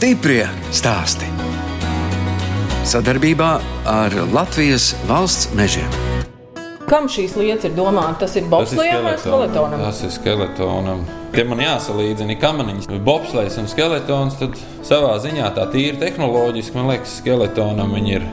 Stiprie 0.00 0.46
stāsti. 0.72 1.26
Sadarbībā 2.88 3.48
ar 3.84 4.14
Latvijas 4.32 4.94
valsts 5.04 5.50
mežiem. 5.52 5.90
Kam 6.88 7.04
šīs 7.12 7.34
lietas 7.36 7.68
ir 7.68 7.74
domātas? 7.76 8.22
Tas 8.22 8.38
ir 8.40 8.48
bobslēgam 8.48 9.04
vai 9.04 9.12
skeletonam? 9.20 9.84
Tas 9.84 10.00
ir 10.08 10.14
skeletonam. 10.14 11.04
Ja 11.36 11.44
man 11.44 11.60
jāsalīdzina 11.60 12.38
kamaniņas, 12.40 12.88
bobslēgs 13.04 13.60
un 13.60 13.68
skeletons, 13.68 14.40
tad 14.40 14.56
savā 14.88 15.12
ziņā 15.20 15.52
tā 15.60 15.68
tīri 15.68 16.00
tehnoloģiski 16.00 16.80
man 16.80 16.94
liekas, 16.94 17.20
skeletonam 17.20 17.92
viņi 18.00 18.16
ir 18.22 18.28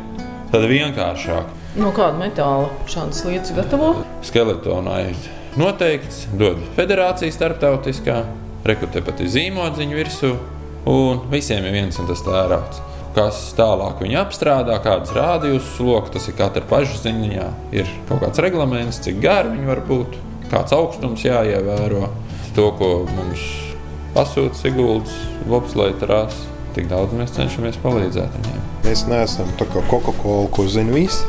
tādi 0.55 0.71
vienkāršāki. 0.71 1.63
No 1.83 1.91
kāda 1.91 2.15
metāla 2.23 2.71
šādas 2.87 3.25
lietas 3.27 3.51
gatavo? 3.59 3.97
Skeletonā 4.23 5.01
ir 5.11 5.31
noteikts, 5.59 6.29
dod 6.31 6.63
federācija 6.79 7.41
starptautiskā, 7.41 8.21
rekrutē 8.63 9.03
pat 9.03 9.27
zīmodziņu 9.35 10.05
virsū, 10.05 10.37
un 10.87 11.25
visiem 11.31 11.65
ir 11.67 11.75
viens 11.75 11.99
un 11.99 12.07
tas 12.09 12.23
tērauds. 12.25 12.83
Kas 13.17 13.39
tālāk 13.57 14.03
viņa 14.03 14.19
apstrādā, 14.21 14.75
kādas 14.83 15.13
rādījus 15.15 15.71
lokus, 15.81 16.13
tas 16.13 16.27
ir 16.29 16.35
katra 16.37 16.61
paša 16.69 16.99
ziņā. 17.07 17.47
Ir 17.73 17.89
kaut 18.09 18.21
kāds 18.21 18.41
reglaments, 18.45 19.01
cik 19.01 19.17
gari 19.23 19.55
viņi 19.55 19.71
var 19.71 19.81
būt, 19.87 20.19
kāds 20.51 20.75
augstums 20.77 21.25
jāievēro. 21.25 22.11
To, 22.57 22.69
ko 22.77 22.91
mums 23.09 23.41
pasūta 24.15 24.57
Siguldas, 24.57 25.13
Vopslēta 25.49 26.09
rāsa, 26.09 26.45
tik 26.77 26.89
daudz 26.91 27.13
mēs 27.17 27.33
cenšamies 27.37 27.79
palīdzēt 27.83 28.37
viņiem. 28.37 28.67
Mēs 28.85 29.05
neesam 29.09 29.49
tā 29.59 29.67
kā 29.71 29.83
Coca-Cola, 29.89 30.49
ko 30.53 30.67
zina 30.69 30.93
visi. 30.93 31.25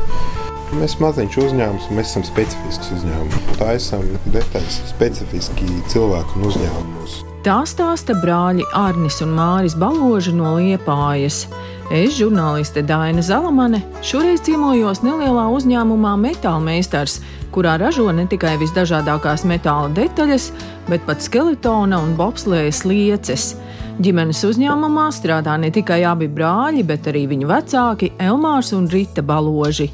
Mēs 0.77 0.99
maziņš 1.01 1.39
uzņēmums, 1.45 1.89
mēs 1.97 2.11
esam 2.11 2.27
specifisks 2.27 2.93
uzņēmums. 2.99 3.57
Tā 3.57 3.73
esam 3.79 4.05
detaļas, 4.29 4.83
specifiski 4.93 5.81
cilvēku 5.89 6.37
un 6.37 6.47
uzņēmumus. 6.51 7.23
Tā 7.39 7.61
stāsta 7.63 8.11
brāļi 8.19 8.65
Arnis 8.75 9.21
un 9.23 9.29
Māris 9.37 9.71
Baloži 9.79 10.33
no 10.35 10.57
Liepājas. 10.57 11.45
Es, 11.87 12.17
žurnāliste 12.17 12.83
Daina 12.83 13.23
Zalamane, 13.23 13.79
šoreiz 14.03 14.43
ciemojos 14.43 14.99
nelielā 15.05 15.45
uzņēmumā 15.55 16.17
Metālmeistars, 16.19 17.21
kurā 17.55 17.77
ražo 17.79 18.09
ne 18.11 18.27
tikai 18.27 18.57
visdažādākās 18.59 19.47
metāla 19.47 19.87
detaļas, 19.95 20.49
bet 20.91 21.07
pat 21.07 21.23
skeletona 21.23 22.01
un 22.03 22.11
bobslējas 22.19 22.83
lieces. 22.83 23.53
Ģimenes 23.99 24.39
uzņēmumā 24.47 25.09
strādā 25.11 25.57
ne 25.59 25.67
tikai 25.75 25.97
abi 26.07 26.29
brāļi, 26.31 26.85
bet 26.87 27.09
arī 27.11 27.25
viņu 27.27 27.49
vecāki 27.49 28.07
Elmārs 28.23 28.69
un 28.71 28.85
Rita 28.87 29.19
Baloži. 29.19 29.89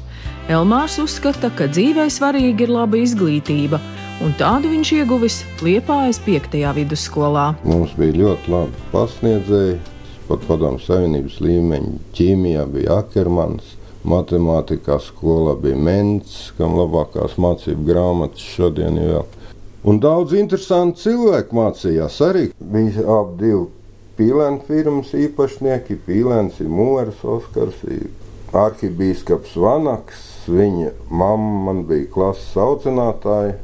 Elmārs 0.46 1.00
uzskata, 1.02 1.48
ka 1.50 1.66
dzīvē 1.66 2.04
svarīga 2.14 2.68
ir 2.68 2.70
laba 2.70 3.00
izglītība, 3.02 3.80
un 4.22 4.36
tādu 4.38 4.70
viņš 4.70 4.92
ieguvis 5.00 5.40
Liepājas 5.58 6.20
5. 6.22 6.54
vidusskolā. 6.76 7.48
Mums 7.66 7.96
bija 7.98 8.14
ļoti 8.20 8.52
labi 8.54 8.84
pasniedzēji, 8.92 9.80
pat 10.28 10.46
padomu 10.46 10.78
savienības 10.84 11.40
līmeņa 11.42 11.98
ķīmijā 12.14 12.62
bija 12.76 13.00
Akermans. 13.02 13.74
Matemātikā 14.06 15.00
skolā 15.02 15.56
bija 15.58 15.82
Ments, 15.82 16.52
kam 16.60 16.78
labākās 16.78 17.34
mācību 17.42 17.90
grāmatas 17.90 18.46
šodien 18.54 19.02
vēl. 19.02 19.26
Un 19.86 19.98
daudz 20.02 20.38
interesantu 20.38 21.02
cilvēku 21.02 21.58
mācījās 21.58 22.20
arī. 22.22 22.46
Bija 22.58 23.02
ap 23.18 23.34
divi 24.16 24.30
pīlēnu 24.30 24.64
firmas 24.66 25.12
īpašnieki. 25.14 25.96
Pīlēns 26.06 26.60
ir 26.60 26.68
Mūrs, 26.68 27.22
Oskars, 27.24 27.82
arhibīskaps 28.52 29.56
Vanaks, 29.56 30.48
viņa 30.48 30.92
mamma 31.10 31.72
man 31.72 31.84
bija 31.86 32.06
klases 32.12 32.56
audzinātāja. 32.56 33.56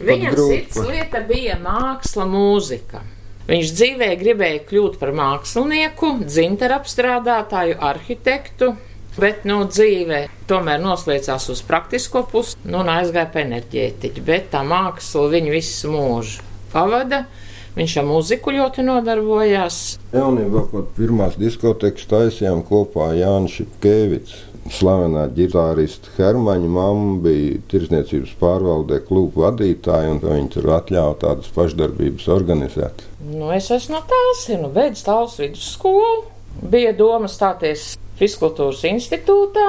Viņam 0.00 0.34
cits 0.34 0.78
lieta 0.82 1.20
bija 1.22 1.56
māksla, 1.62 2.26
mūzika. 2.26 3.02
Viņš 3.46 3.72
dzīvē 3.76 4.16
gribēja 4.16 4.64
kļūt 4.68 4.98
par 4.98 5.12
mākslinieku, 5.12 6.24
dzintaru 6.24 6.78
apstrādātāju, 6.80 7.76
arhitektu, 7.78 8.74
bet 9.18 9.44
no 9.44 9.60
nu, 9.60 9.68
dzīvē 9.68 10.24
tomēr 10.48 10.80
noslēdzās 10.82 11.50
uz 11.52 11.62
praktisko 11.62 12.24
pusi 12.32 12.56
nu, 12.64 12.80
un 12.80 12.90
aizgāja 12.90 13.30
pie 13.30 13.44
enerģētiķa. 13.44 14.24
Bet 14.24 14.50
tā 14.56 14.64
māksla 14.66 15.28
viņu 15.36 15.54
visu 15.54 15.92
mūžu 15.92 16.42
pavada. 16.72 17.26
Viņš 17.74 17.94
ar 17.98 18.04
muziku 18.06 18.52
ļoti 18.54 18.84
nodarbojās. 18.86 19.78
Jaunībā 20.14 20.66
pat 20.70 20.90
pirmās 20.94 21.38
diskotekas 21.40 22.06
taisījām 22.10 22.62
kopā 22.68 23.10
Jānis 23.18 23.56
Šepkevits 23.58 24.42
slavenā 24.72 25.26
ģitārista 25.36 26.12
Hermaņa 26.16 26.68
mamma 26.70 27.16
bija 27.24 27.58
tirsniecības 27.70 28.34
pārvaldē 28.40 29.00
klubu 29.04 29.42
vadītāja, 29.44 30.14
un 30.14 30.22
viņi 30.22 30.52
tur 30.54 30.70
atļāva 30.78 31.16
tādas 31.20 31.50
pašdarbības 31.56 32.28
organizēt. 32.32 33.04
Nu, 33.26 33.50
es 33.54 33.68
esmu 33.74 33.98
no 33.98 34.04
Tālsinu, 34.08 34.70
beidz 34.74 35.04
Tāls 35.04 35.36
vidusskolu. 35.40 36.30
Bija 36.70 36.94
doma 36.96 37.28
stāties 37.28 37.96
Fiskultūras 38.20 38.84
institūtā, 38.86 39.66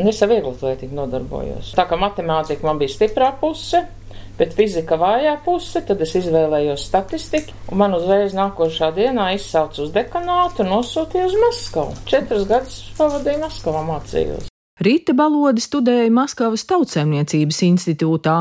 un 0.00 0.08
es 0.08 0.22
ar 0.24 0.30
vieglatlētību 0.32 0.96
nodarbojos. 0.96 1.74
Tā 1.76 1.84
kā 1.86 1.98
matemātika 2.00 2.64
man 2.66 2.80
bija 2.80 2.94
stiprā 2.94 3.28
puse, 3.36 3.84
Bet 4.36 4.52
fizika 4.56 4.98
vājā 5.00 5.38
puse, 5.44 5.80
tad 5.88 6.02
es 6.04 6.12
izvēlējos 6.20 6.82
statistiku, 6.90 7.54
un 7.72 7.80
man 7.80 7.96
uzreiz 7.96 8.36
nākošā 8.36 8.90
dienā 8.96 9.30
izsauca 9.36 9.80
uz 9.86 9.94
dekanātu 9.94 10.64
un 10.64 10.74
nosūtīja 10.74 11.30
uz 11.30 11.38
Maskavu. 11.40 11.96
Četrus 12.10 12.44
gadus 12.50 12.82
pavadīju 12.98 13.40
Maskavā 13.46 13.80
mācījos. 13.88 14.52
Rīta 14.76 15.14
Balodi 15.16 15.62
studēja 15.64 16.10
Maskavas 16.12 16.66
tautsēmniecības 16.68 17.62
institūtā. 17.64 18.34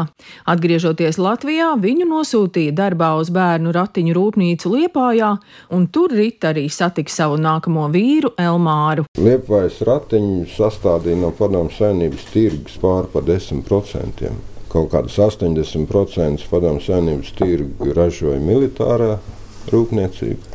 Atgriežoties 0.51 1.15
Latvijā, 1.15 1.69
viņu 1.79 2.09
nosūtīja 2.09 2.73
darbā 2.75 3.13
uz 3.21 3.31
bērnu 3.31 3.71
ratiņu 3.71 4.15
rūpnīcu 4.17 4.71
Liepājā, 4.73 5.29
un 5.71 5.85
tur 5.95 6.11
Rīta 6.11 6.51
arī 6.51 6.65
satika 6.67 7.13
savu 7.13 7.39
nākamo 7.39 7.87
vīru 7.93 8.33
Elmāru. 8.35 9.07
Liepājas 9.15 9.79
ratiņu 9.87 10.43
sastādīja 10.57 11.21
no 11.23 11.31
padomu 11.39 11.71
saimnības 11.71 12.27
tirgus 12.33 12.75
pār 12.83 13.07
pa 13.15 13.23
10% 13.23 14.54
kaut 14.75 14.91
kādas 14.91 15.15
80% 15.21 16.49
padomu 16.51 16.83
saimnības 16.83 17.31
tirgu 17.37 17.93
ražoja 17.95 18.41
militārā 18.43 19.15
rūpniecība. 19.71 20.51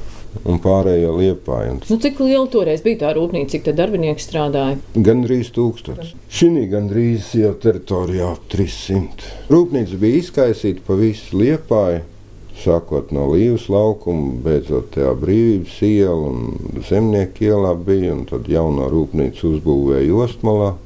Un 0.46 0.60
pārējo 0.62 1.16
liepāja. 1.16 1.72
Nu, 1.88 1.96
cik 1.98 2.20
liela 2.22 2.44
toreiz 2.52 2.84
bija 2.84 3.00
tā 3.00 3.08
rūpnīca, 3.16 3.50
cik 3.56 3.72
darbinieki 3.74 4.22
strādāja? 4.22 4.76
Gan 4.94 5.24
drīz 5.24 5.50
tūkstotis. 5.56 6.12
Šī 6.30 6.68
gandrīz 6.70 7.32
jau 7.40 7.50
teritorijā 7.58 8.28
ap 8.36 8.44
300. 8.52 9.32
Rūpnīca 9.50 9.98
bija 9.98 10.20
izkaisīta 10.20 10.86
pa 10.86 10.94
visu 11.00 11.40
liepāju, 11.40 12.04
sākot 12.62 13.10
no 13.16 13.26
Līvas 13.32 13.66
laukuma, 13.72 14.36
beidzot 14.46 14.92
tajā 14.94 15.16
brīvības 15.18 15.82
iela 15.90 16.30
un 16.30 16.80
zemnieku 16.86 17.50
ielā 17.50 17.74
bija, 17.74 18.14
un 18.14 18.26
tad 18.30 18.46
jauno 18.52 18.86
rūpnīcu 18.92 19.56
uzbūvēja 19.56 20.24
Ostmalā, 20.28 20.76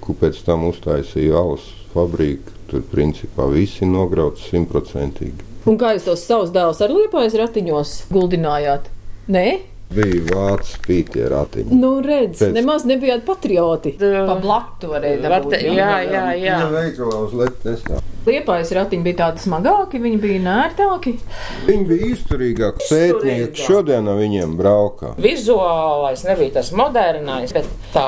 kur 0.00 0.22
pēc 0.24 0.40
tam 0.48 0.70
uztaisīja 0.72 1.36
alus 1.36 1.68
fabriku 1.92 2.55
Tur 2.76 2.82
principā 2.92 3.46
visi 3.48 3.86
nograuts 3.88 4.50
simtprocentīgi. 4.50 5.46
Un 5.70 5.78
kā 5.80 5.94
jūs 5.94 6.04
tos 6.04 6.24
savus 6.28 6.50
dēlus 6.52 6.82
ar 6.84 6.92
liepājas 6.92 7.32
ratiņos 7.40 7.92
guldinājāt? 8.12 8.90
Nē? 9.32 9.44
Bija 9.96 10.18
vācu 10.26 10.82
pīķi 10.84 11.22
ratiņi. 11.32 11.78
Nu, 11.80 11.94
redz, 12.04 12.42
Pēc... 12.42 12.52
nemaz 12.52 12.84
nebijāt 12.84 13.24
patrioti. 13.24 13.94
Pa 13.96 14.36
blatu 14.42 14.92
varēja 14.92 15.22
dabūt. 15.24 15.56
Jā, 15.62 15.88
jā, 16.04 16.26
jā. 16.36 16.58
Viņa 16.60 16.68
veikalā 16.74 17.22
uz 17.24 17.32
letu 17.40 17.70
nestāv. 17.70 18.04
Liepājas 18.26 18.72
ratiņi 18.74 19.06
bija 19.06 19.18
tādi 19.20 19.44
smagāki, 19.44 20.00
viņi 20.02 20.16
bija 20.18 20.40
nērtāki. 20.42 21.12
Viņi 21.68 21.84
bija 21.86 22.08
izturīgāki. 22.10 22.88
Pētnieki 22.90 23.66
šodien 23.68 24.10
ar 24.10 24.18
viņiem 24.18 24.56
braukā. 24.58 25.12
Vizuālais 25.22 26.24
nebija 26.26 26.56
tas 26.58 26.72
modernais, 26.74 27.54
bet 27.54 27.68
tā 27.94 28.06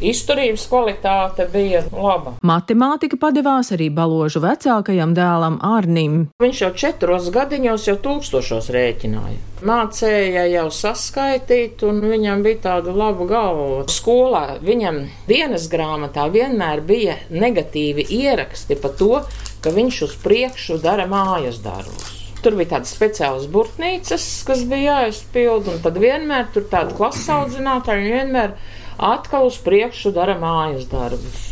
izturības 0.00 0.64
kvalitāte 0.70 1.44
bija 1.52 1.84
laba. 1.92 2.38
Matemātika 2.40 3.20
padevās 3.20 3.74
arī 3.76 3.90
baložu 3.92 4.40
vecākajam 4.46 5.12
dēlam 5.18 5.60
Arnim. 5.60 6.22
Viņš 6.40 6.64
jau 6.64 6.72
četros 6.84 7.28
gadiņos 7.34 7.86
jau 7.90 7.98
tūkstošos 8.00 8.72
rēķināja. 8.72 9.38
Mācēja 9.60 10.46
jau 10.48 10.68
saskaitīt, 10.72 11.82
un 11.84 12.00
viņam 12.00 12.40
bija 12.46 12.62
tāda 12.64 12.94
laba 12.96 13.26
galva. 13.28 13.82
Skolā 13.92 14.56
viņam 14.64 15.02
dienas 15.28 15.68
grāmatā 15.68 16.30
vienmēr 16.32 16.80
bija 16.80 17.18
negatīvi 17.28 18.06
ieraksti 18.22 18.80
par 18.80 18.96
to, 18.96 19.20
ka 19.64 19.72
viņš 19.74 20.00
uz 20.06 20.16
priekšu 20.24 20.80
dara 20.82 21.06
mājas 21.10 21.60
darbus. 21.64 22.16
Tur 22.40 22.56
bija 22.56 22.76
tādas 22.76 22.94
speciālas 22.96 23.46
burtnīcas, 23.52 24.26
kas 24.48 24.64
bija 24.68 25.02
jāizpild, 25.02 25.68
un 25.68 25.80
tad 25.84 25.98
vienmēr 26.00 26.48
tur 26.54 26.64
tāda 26.72 26.96
klases 26.96 27.28
audzinātāja 27.34 28.06
vienmēr 28.06 28.54
atkal 28.96 29.50
uz 29.50 29.60
priekšu 29.60 30.14
dara 30.16 30.38
mājas 30.40 30.88
darbus. 30.88 31.50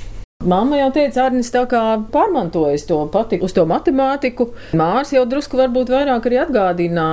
Māma 0.48 0.78
jau 0.78 0.92
teica, 0.94 1.26
Arnis 1.26 1.50
tā 1.50 1.64
kā 1.68 1.82
pārmantojas 2.14 2.86
to 2.88 3.00
patiku 3.12 3.48
uz 3.48 3.54
to 3.56 3.64
matemātiku. 3.68 4.52
Mārs 4.78 5.10
jau 5.12 5.24
drusku 5.28 5.58
varbūt 5.58 5.90
vairāk 5.92 6.28
arī 6.30 6.38
atgādina 6.44 7.08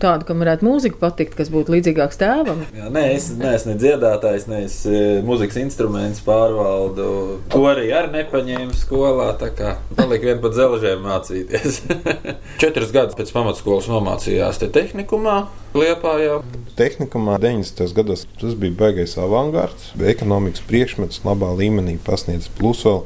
Tādu, 0.00 0.24
kam 0.28 0.40
varētu 0.40 0.64
mūzika 0.64 0.96
patikt, 1.00 1.34
kas 1.36 1.50
būtu 1.52 1.74
līdzīgāks 1.74 2.20
tēvam. 2.20 2.62
Jā, 2.76 2.88
nē, 2.92 3.02
es 3.16 3.28
neesmu 3.36 3.74
ne 3.74 3.76
dziedātājs, 3.82 4.46
ne 4.48 4.62
es 4.64 4.76
e, 4.88 5.20
mūzikas 5.26 5.58
instrumentus 5.60 6.22
pārvaldu. 6.24 7.08
To 7.52 7.62
arī 7.68 7.90
ar 7.96 8.08
nepaņēmu 8.14 8.76
skolā, 8.80 9.30
tā 9.40 9.50
kā 9.56 9.74
palika 9.98 10.30
vien 10.30 10.40
pat 10.42 10.56
zelžiem 10.56 11.04
mācīties. 11.04 11.82
Četrus 12.62 12.94
gadus 12.96 13.18
pēc 13.18 13.32
pamatskolas 13.36 13.90
nomācījās 13.92 14.62
te 14.62 14.70
tehnikumā, 14.72 15.42
Liepājā. 15.70 16.40
Tehnikumā 16.74 17.36
90. 17.38 17.92
gados 17.94 18.24
tas 18.40 18.56
bija 18.58 18.74
baigais 18.80 19.12
avangards, 19.20 19.92
ekonomikas 20.02 20.64
priekšmets 20.66 21.20
labā 21.22 21.52
līmenī 21.60 21.94
pasniedz 22.02 22.48
plus 22.58 22.82
vēl. 22.88 23.04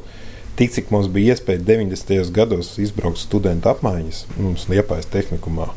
Tik 0.54 0.70
cik 0.70 0.92
mums 0.94 1.08
bija 1.10 1.34
iespēja 1.34 1.60
90. 1.66 2.30
gados 2.32 2.76
izbraukt 2.78 3.18
studentu 3.18 3.72
apmaiņas, 3.72 4.20
mums 4.38 4.68
Liepājas 4.70 5.10
tehnikumā. 5.10 5.72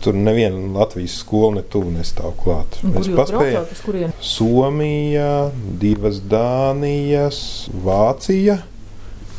Tur 0.00 0.16
neviena 0.16 0.78
Latvijas 0.78 1.18
skola 1.20 1.58
ne 1.58 1.62
tuvu 1.68 1.90
nestāv 1.92 2.32
klāt. 2.40 2.78
Mēs 2.88 3.10
paspējām? 3.12 4.14
Somija, 4.24 5.50
divas 5.82 6.22
Dānijas, 6.24 7.40
Vācija. 7.84 8.62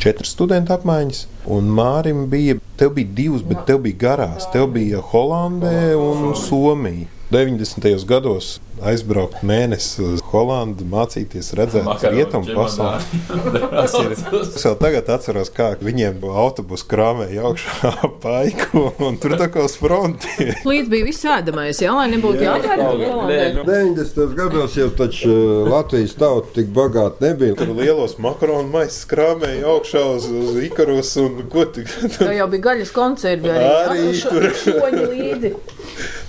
Četras 0.02 0.34
studentu 0.34 0.74
apmaiņas, 0.74 1.26
un 1.54 1.68
Mārim 1.78 2.24
bija, 2.30 2.56
tev 2.78 2.96
bija 2.98 3.10
divas, 3.18 3.44
bet 3.46 3.68
tev 3.70 3.84
bija 3.86 4.00
garās. 4.06 4.48
Tev 4.54 4.72
bija 4.74 5.02
Holandē 5.12 5.92
un 5.98 6.32
Somija. 6.38 7.10
90. 7.32 8.06
gados 8.10 8.58
aizbraukt 8.82 9.44
mēnesi 9.46 10.02
uz 10.04 10.22
Holandu, 10.32 10.84
mācīties, 10.90 11.52
redzēt 11.56 12.02
rietumu 12.12 12.56
pasauli. 12.58 13.20
Tas 13.76 13.94
ir. 14.00 14.16
Es 14.42 14.66
vēl 14.66 14.76
tagad 14.82 15.12
atceros, 15.16 15.52
kā 15.54 15.68
viņiem 15.80 16.18
autobusu 16.28 16.88
krāmēja 16.92 17.46
augšā 17.48 17.92
paiku, 18.24 18.88
un 19.06 19.20
tur 19.22 19.38
tā 19.40 19.48
kā 19.54 19.64
uz 19.68 19.78
fronti. 19.80 20.50
Līdz 20.72 20.92
bija 20.92 21.08
viss 21.08 21.28
ēdamais, 21.38 21.80
jā, 21.84 21.94
lai 21.96 22.08
nebūtu. 22.12 22.42
Nē, 22.42 23.40
nu, 23.60 23.66
90. 23.70 24.36
gados 24.40 24.76
jau 24.80 24.90
taču 24.98 25.30
eh, 25.32 25.70
Latvijas 25.72 26.18
tauta 26.20 26.52
tik 26.58 26.74
bagāta 26.76 27.30
nebija. 27.30 27.56
Tur 27.62 27.72
lielos 27.78 28.18
makaronu 28.24 28.74
maisus 28.74 29.06
krāmēja 29.12 29.70
augšā 29.76 30.04
uz, 30.18 30.28
uz 30.28 30.58
Ikarus, 30.66 31.14
un 31.22 31.46
ko 31.54 31.68
tik. 31.78 31.88
Tā 32.18 32.34
jau 32.36 32.50
bija 32.52 32.68
gaļas 32.72 32.92
koncerti 32.96 33.54
arī. 33.56 33.72
Arī 33.86 34.04
jā, 34.10 34.18
šo- 34.24 34.36
tur. 34.36 34.50
šoņi 34.66 35.08
līdzi. 35.14 35.56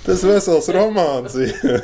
Tas 0.03 0.23
vesels 0.27 0.67
romāns. 0.75 1.35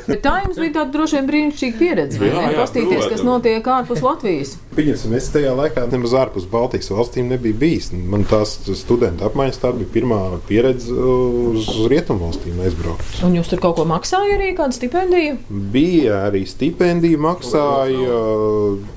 Bet 0.06 0.20
tā 0.24 0.34
jums 0.44 0.58
bija 0.60 0.74
tāda 0.80 0.92
droši 0.92 1.16
vien 1.16 1.28
brīnišķīga 1.30 1.78
pieredze. 1.80 2.18
Jā, 2.20 2.42
jā, 2.52 2.58
Pastīties, 2.58 2.98
kas 3.06 3.22
protams. 3.22 3.28
notiek 3.30 3.70
ārpus 3.72 4.02
Latvijas. 4.04 4.50
Pieņemsim, 4.76 5.14
es 5.16 5.28
tajā 5.32 5.54
laikā 5.56 5.86
nemaz 5.90 6.12
ārpus 6.20 6.44
Baltijas 6.50 6.90
valstīm 6.92 7.30
nebiju 7.32 7.56
bijis. 7.58 7.88
Man 7.96 8.26
tās 8.28 8.52
studentu 8.78 9.24
apmaiņas 9.26 9.60
tā 9.62 9.70
bija 9.78 9.88
pirmā 9.94 10.18
pieredze 10.48 10.92
uz 10.92 11.70
rietumu 11.90 12.28
valstīm 12.28 12.60
aizbraukt. 12.66 13.22
Un 13.26 13.38
jūs 13.38 13.48
tur 13.50 13.62
kaut 13.64 13.78
ko 13.80 13.86
maksājāt 13.88 14.36
arī, 14.36 14.50
kādu 14.58 14.76
stipendiju? 14.76 15.38
Bija 15.72 16.20
arī 16.28 16.44
stipendija, 16.48 17.18
maksāja. 17.24 18.20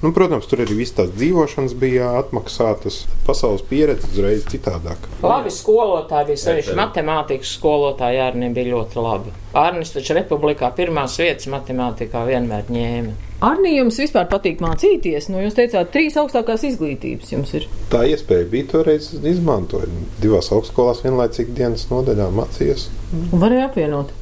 Nu, 0.03 0.11
protams, 0.15 0.49
tur 0.51 0.65
arī 0.65 0.77
viss 0.83 0.95
tās 0.99 1.09
dzīvošanas 1.15 1.73
bija 1.79 2.11
atmaksātas. 2.19 3.03
Pasaules 3.27 3.63
pieredze 3.71 4.11
uzreiz 4.11 4.43
citādāk. 4.51 5.07
Labi 5.23 5.51
skolotāji 5.53 6.33
bija 6.33 6.43
sevišķi 6.43 6.77
matemātikas 6.77 7.55
skolotāji, 7.57 8.19
arī 8.27 8.51
bija 8.53 8.75
ļoti 8.75 8.99
labi. 8.99 9.12
Arnis 9.57 9.93
taču 9.93 10.15
republikā 10.17 10.69
pirmās 10.75 11.17
vietas 11.21 11.49
matemātikā 11.51 12.23
vienmēr 12.27 12.71
ņēma. 12.73 13.13
Arnī, 13.43 13.73
jums 13.75 13.97
vispār 13.99 14.29
patīk 14.31 14.61
mācīties? 14.63 15.27
Nu, 15.31 15.41
jūs 15.43 15.57
teicāt, 15.57 15.89
trīs 15.91 16.15
augstākās 16.19 16.63
izglītības 16.69 17.33
jums 17.33 17.51
ir. 17.57 17.67
Tā 17.91 18.05
iespēja 18.07 18.47
bija 18.51 18.69
toreiz 18.71 19.09
izmantot. 19.19 19.91
Divās 20.23 20.47
augstskolās 20.55 21.03
vienlaicīgi 21.03 21.57
dienas 21.57 21.83
nodaļā 21.91 22.29
mācījos. 22.37 22.87
Un 23.19 23.43
varēja 23.43 23.67
apvienot. 23.67 24.13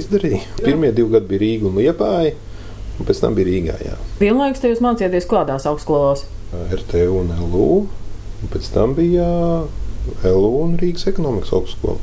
Izdarīju. 0.00 0.40
Pirmie 0.62 0.94
divi 0.96 1.12
gadi 1.12 1.28
bija 1.28 1.42
Rīga 1.44 1.68
un 1.68 1.76
Liepāja, 1.80 2.32
un 2.96 3.08
pēc 3.08 3.20
tam 3.20 3.36
bija 3.36 3.50
Rīgā. 3.50 3.76
Jā. 3.84 3.98
Vienlaikus 4.20 4.64
te 4.64 4.72
jūs 4.72 4.80
mācījāties 4.84 5.28
kādās 5.28 5.68
augstskolās? 5.68 6.24
RTU 6.80 7.20
un 7.20 7.34
LU. 7.50 7.68
Un 8.40 8.48
pēc 8.52 8.70
tam 8.72 8.96
bija 8.96 9.28
LU 10.24 10.54
un 10.62 10.78
Rīgas 10.80 11.04
ekonomikas 11.10 11.52
augstskola. 11.56 12.00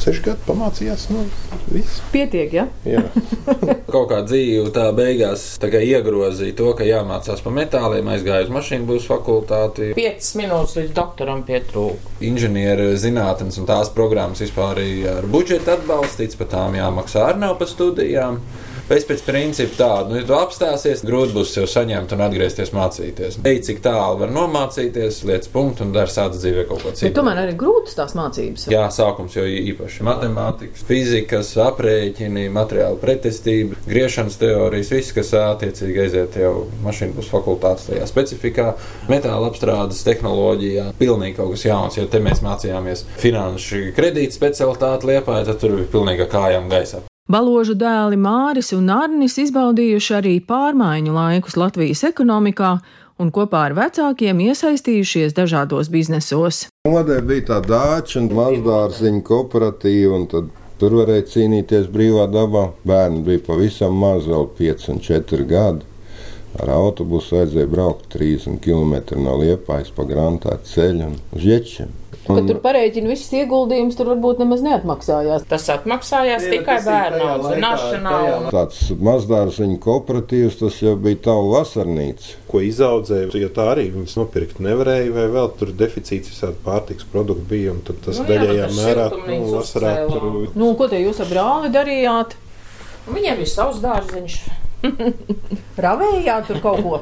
Seši 0.00 0.22
gadi 0.24 0.46
pamācījās, 0.46 1.02
nu, 1.12 1.26
viss. 1.68 1.98
Pietiek, 2.08 2.54
ja? 2.56 2.62
Jā. 2.88 3.02
kaut 3.94 4.08
kā 4.08 4.22
dzīve 4.24 4.70
tā 4.72 4.86
beigās 4.96 5.44
tā 5.60 5.68
iegrozīja 5.68 6.56
to, 6.56 6.70
ka 6.78 6.86
jāmācās 6.88 7.42
par 7.44 7.54
metāliem, 7.56 8.08
aizgāja 8.08 8.46
uz 8.46 8.54
mašīnu 8.54 8.88
būs 8.88 9.08
fakultāti. 9.10 9.90
Piecas 9.98 10.32
minūtes 10.40 10.78
līdz 10.80 10.96
doktoram 10.96 11.44
pietrūka. 11.44 12.16
Inženieru 12.24 12.94
zinātnes 13.00 13.60
un 13.60 13.68
tās 13.68 13.92
programmas 13.92 14.40
vispār 14.40 14.78
arī 14.78 14.90
ar 15.10 15.28
budžetu 15.28 15.74
atbalstīts, 15.76 16.38
pat 16.40 16.54
tām 16.56 16.80
jāmaksā 16.80 17.28
arī 17.28 17.44
nav 17.44 17.58
par 17.60 17.68
studijām. 17.68 18.40
Es 18.90 19.04
pēc 19.06 19.20
principa 19.22 19.76
tādu, 19.78 20.10
nu, 20.10 20.16
ja 20.18 20.26
tu 20.26 20.34
apstāsies, 20.34 21.04
grūti 21.06 21.30
būs 21.36 21.52
sev 21.54 21.68
saņemt 21.70 22.10
un 22.16 22.22
atgriezties 22.24 22.72
mācīties. 22.74 23.36
Ej, 23.46 23.60
cik 23.68 23.82
tālu 23.84 24.18
var 24.24 24.32
nomācīties, 24.34 25.20
lietas 25.28 25.50
punktu 25.52 25.84
un 25.86 25.92
dari 25.94 26.10
sāc 26.10 26.34
dzīvē 26.34 26.64
kaut 26.66 26.82
ko 26.82 26.90
Bet 26.90 26.98
citu. 26.98 27.12
tomēr 27.20 27.38
arī 27.44 27.54
grūtas 27.60 27.94
tās 27.94 28.16
mācības. 28.18 28.64
Jā, 28.72 28.88
sākums 28.90 29.36
jau 29.38 29.44
īpaši 29.46 30.06
matemātikas, 30.08 30.82
fizikas, 30.88 31.52
aprēķini, 31.62 32.48
materiāla 32.50 32.98
pretestība, 32.98 33.78
griešanas 33.86 34.40
teorijas, 34.42 34.90
viss, 34.96 35.14
kas 35.14 35.30
attiecīgi 35.38 36.02
aiziet 36.08 36.40
jau 36.42 36.66
mašīnu 36.82 37.14
būs 37.20 37.30
fakultātes 37.30 37.86
tajā 37.92 38.08
specifikā, 38.10 38.72
metāla 39.12 39.52
apstrādes 39.52 40.02
tehnoloģijā. 40.08 40.88
Pilnīgi 40.98 41.38
kaut 41.38 41.54
kas 41.54 41.68
jauns, 41.68 42.00
ja 42.00 42.08
te 42.10 42.18
mēs 42.26 42.42
mācījāmies 42.42 43.06
finanšu 43.22 43.94
kredītu 43.94 44.34
specialitāti 44.40 45.12
liepā, 45.14 45.44
tad 45.46 45.62
tur 45.62 45.78
bija 45.78 45.92
pilnīgi 45.94 46.26
kājām 46.34 46.66
gaisā. 46.74 47.04
Baložu 47.30 47.76
dēli 47.78 48.16
Māris 48.18 48.72
un 48.74 48.88
Arnis 48.90 49.36
izbaudījuši 49.38 50.14
arī 50.18 50.32
pārmaiņu 50.42 51.12
laikus 51.14 51.54
Latvijas 51.60 52.00
ekonomikā 52.08 52.70
un 53.22 53.28
kopā 53.36 53.60
ar 53.68 53.76
vecākiem 53.76 54.40
iesaistījušies 54.48 55.36
dažādos 55.36 55.92
biznesos. 55.94 56.64
Modē 56.90 57.20
bija 57.28 57.44
tā 57.52 57.60
dāča 57.68 58.18
un 58.18 58.26
mazdārziņa 58.34 59.22
kooperatīva, 59.28 60.18
un 60.18 60.26
tad 60.32 60.50
tur 60.82 60.96
varēja 60.98 61.28
cīnīties 61.36 61.86
brīvā 61.94 62.26
dabā. 62.34 62.64
Bērni 62.82 63.22
bija 63.28 63.44
pavisam 63.46 63.94
mazi, 64.02 64.32
vēl 64.34 64.50
5 64.58 64.90
un 64.96 65.00
4 65.06 65.46
gadi. 65.54 65.86
Ar 66.58 66.74
autobusu 66.80 67.36
vajadzēja 67.36 67.70
braukt 67.70 68.10
30 68.16 68.58
km 68.64 69.22
no 69.22 69.38
Liepājas 69.38 69.94
pa 69.94 70.02
grāmatā 70.02 70.58
ceļu 70.66 71.12
un 71.12 71.18
uz 71.38 71.46
Ječiem. 71.46 71.94
Kad 72.36 72.46
tur 72.50 72.58
parēķina 72.64 73.08
visas 73.10 73.30
ieguldījumus, 73.40 73.96
tur 73.98 74.06
varbūt 74.12 74.38
nemaz 74.42 74.60
neatmaksājās. 74.66 75.44
Tas 75.50 75.66
atmaksājās 75.74 76.46
tikai 76.50 76.76
bērnu 76.84 77.24
audzināšanā. 77.34 78.14
un- 78.36 78.50
Tāds 78.54 78.80
mazdārziņa 79.08 79.78
kooperatīvs, 79.84 80.58
tas 80.60 80.80
jau 80.82 80.96
bija 80.96 81.16
tavu 81.28 81.50
vasarnīca. 81.54 82.34
Ko 82.50 82.58
izaudzēja, 82.66 83.30
jo 83.40 83.48
tā 83.48 83.66
arī 83.74 83.88
viņas 83.94 84.16
nopirkt 84.20 84.60
nevarēja, 84.60 85.12
vai 85.14 85.26
vēl 85.36 85.50
tur 85.58 85.68
deficīts 85.72 86.30
visādi 86.32 86.58
pārtiks 86.64 87.04
produktu 87.12 87.46
bija. 87.48 87.70
un 87.72 87.80
tad 87.86 87.96
Tas 88.04 88.18
Nu 88.18 88.24
jā, 88.24 88.40
daļējā 88.40 88.68
mērā 88.76 89.10
nu, 89.10 89.52
vasarā 89.56 90.06
uzcēlām. 90.06 90.12
tur 90.12 90.56
Nu, 90.56 90.68
un 90.70 90.76
ko 90.76 90.88
te 90.88 90.96
jūs 90.96 91.20
ar 91.20 91.26
brāli 91.26 91.70
darījāt? 91.72 92.32
Viņiem 93.10 93.38
ir 93.40 93.46
savs 93.46 93.80
dārziņš. 93.80 94.40
Ravējāt 95.80 96.46
tur 96.48 96.60
kaut 96.62 96.82
ko? 96.82 97.00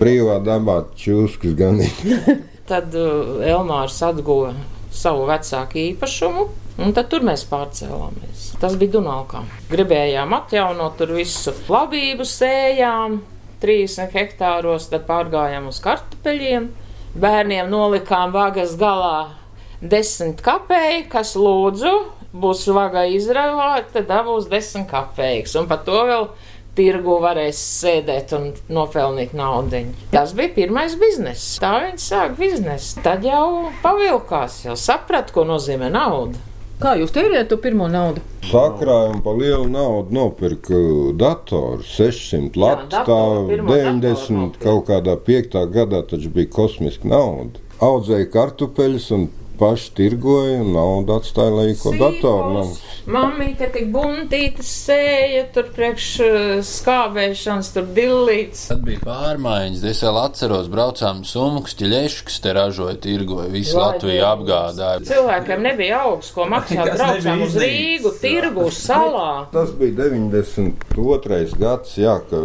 Brīvā 0.00 0.38
dabā 0.44 0.84
čūskas 0.96 1.54
ganīt. 1.58 2.02
Tad 2.72 2.94
uh, 2.96 3.42
Elmārs 3.44 3.98
atguva 4.06 4.54
savu 4.92 5.26
vecāku 5.28 5.76
īpašumu, 5.82 6.46
un 6.80 6.94
tad 6.96 7.10
tur 7.12 7.24
mēs 7.26 7.44
pārcēlāmies. 7.50 8.46
Tas 8.62 8.78
bija 8.80 8.94
Dunālkā. 8.94 9.42
Gribējām 9.68 10.32
atjaunot 10.38 10.96
tur 10.96 11.12
visu 11.18 11.52
labību, 11.68 12.24
sējām 12.24 13.18
30 13.60 14.16
hektāros, 14.16 14.88
tad 14.88 15.04
pārgājām 15.10 15.68
uz 15.68 15.82
kartupeļiem. 15.84 16.70
Bērniem 17.12 17.68
nolikām 17.68 18.32
vagas 18.32 18.72
galā 18.80 19.34
desmit 19.82 20.40
kapēji, 20.44 21.04
kas 21.12 21.34
lūdzu 21.36 21.92
būs 22.32 22.64
vaga 22.72 23.04
izravāta, 23.12 23.98
tad 23.98 24.08
dabūs 24.08 24.48
desmit 24.48 24.88
kapējus. 24.90 25.58
Un 25.60 25.68
par 25.68 25.82
to 25.84 25.98
vēl 26.08 26.28
tirgu 26.76 27.18
varēs 27.22 27.58
sēdēt 27.82 28.32
un 28.36 28.48
nopelnīt 28.72 29.34
naudu. 29.36 29.82
Tas 30.12 30.32
bija 30.36 30.54
pirmais 30.56 30.96
bizness. 31.00 31.58
Tā 31.62 31.74
viņi 31.84 32.00
sāk 32.00 32.38
biznesu. 32.38 33.02
Tad 33.04 33.26
jau 33.26 33.68
pavilkās, 33.84 34.62
jau 34.66 34.78
saprata, 34.78 35.34
ko 35.34 35.44
nozīmē 35.48 35.92
nauda. 35.92 36.40
Kā 36.82 36.96
jūs 36.98 37.12
tērējat 37.14 37.46
to 37.52 37.60
pirmo 37.62 37.86
naudu? 37.86 38.24
Sakrājumu 38.48 39.20
par 39.22 39.36
lielu 39.38 39.68
naudu 39.70 40.16
nopirka 40.16 40.78
datoru 41.14 41.84
600 41.86 42.58
lati. 42.58 42.88
Tā 42.90 43.04
datoru, 43.04 43.44
pirmo 43.52 43.70
datoru 43.70 44.00
90 44.00 44.34
nopirka. 44.38 44.64
kaut 44.64 44.88
kādā 44.88 45.14
5. 45.28 45.60
gadā 45.76 46.02
taču 46.10 46.32
bija 46.34 46.50
kosmiska 46.50 47.06
nauda. 47.06 47.62
Audzēja 47.82 48.26
kartupeļus 48.34 49.06
un 49.14 49.28
paši 49.62 49.92
tirgoja 49.94 50.58
un 50.62 50.72
naudu 50.74 51.14
atstāja, 51.14 51.52
lai 51.54 51.74
ko 51.78 51.92
datoru. 51.94 52.64
Mamīte 53.12 53.68
tik 53.74 53.88
buntītas 53.94 54.68
sēja, 54.86 55.44
tur 55.54 55.68
priekš 55.74 56.08
eh, 56.22 56.34
skābēšanas, 56.66 57.70
tur 57.74 57.88
dillīts. 57.96 58.66
Tad 58.70 58.84
bija 58.86 59.02
pārmaiņas. 59.02 59.84
Es 59.90 60.02
vēl 60.06 60.20
atceros, 60.22 60.70
braucām 60.72 61.22
summas, 61.28 61.76
ķiļeškas 61.78 62.38
te 62.44 62.54
ražoja, 62.58 62.98
tirgoja, 63.02 63.48
visu 63.52 63.78
Lai 63.78 63.88
Latviju 63.92 64.26
apgādāja. 64.28 65.02
Cilvēkiem 65.08 65.66
nebija 65.66 66.02
augsts, 66.06 66.34
ko 66.36 66.46
maksāt. 66.50 66.92
Braucām 66.98 67.42
uz 67.46 67.58
Rīgu, 67.62 68.14
tirgu, 68.22 68.68
salā. 68.86 69.48
Tas 69.54 69.74
bija 69.78 70.08
92. 70.12 71.42
gads, 71.58 71.98
jā, 72.02 72.18
ka 72.30 72.42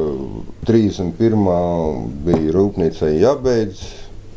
31. 0.69 1.47
bija 2.27 2.57
rūpnīcai 2.57 3.15
jābeidz 3.21 3.85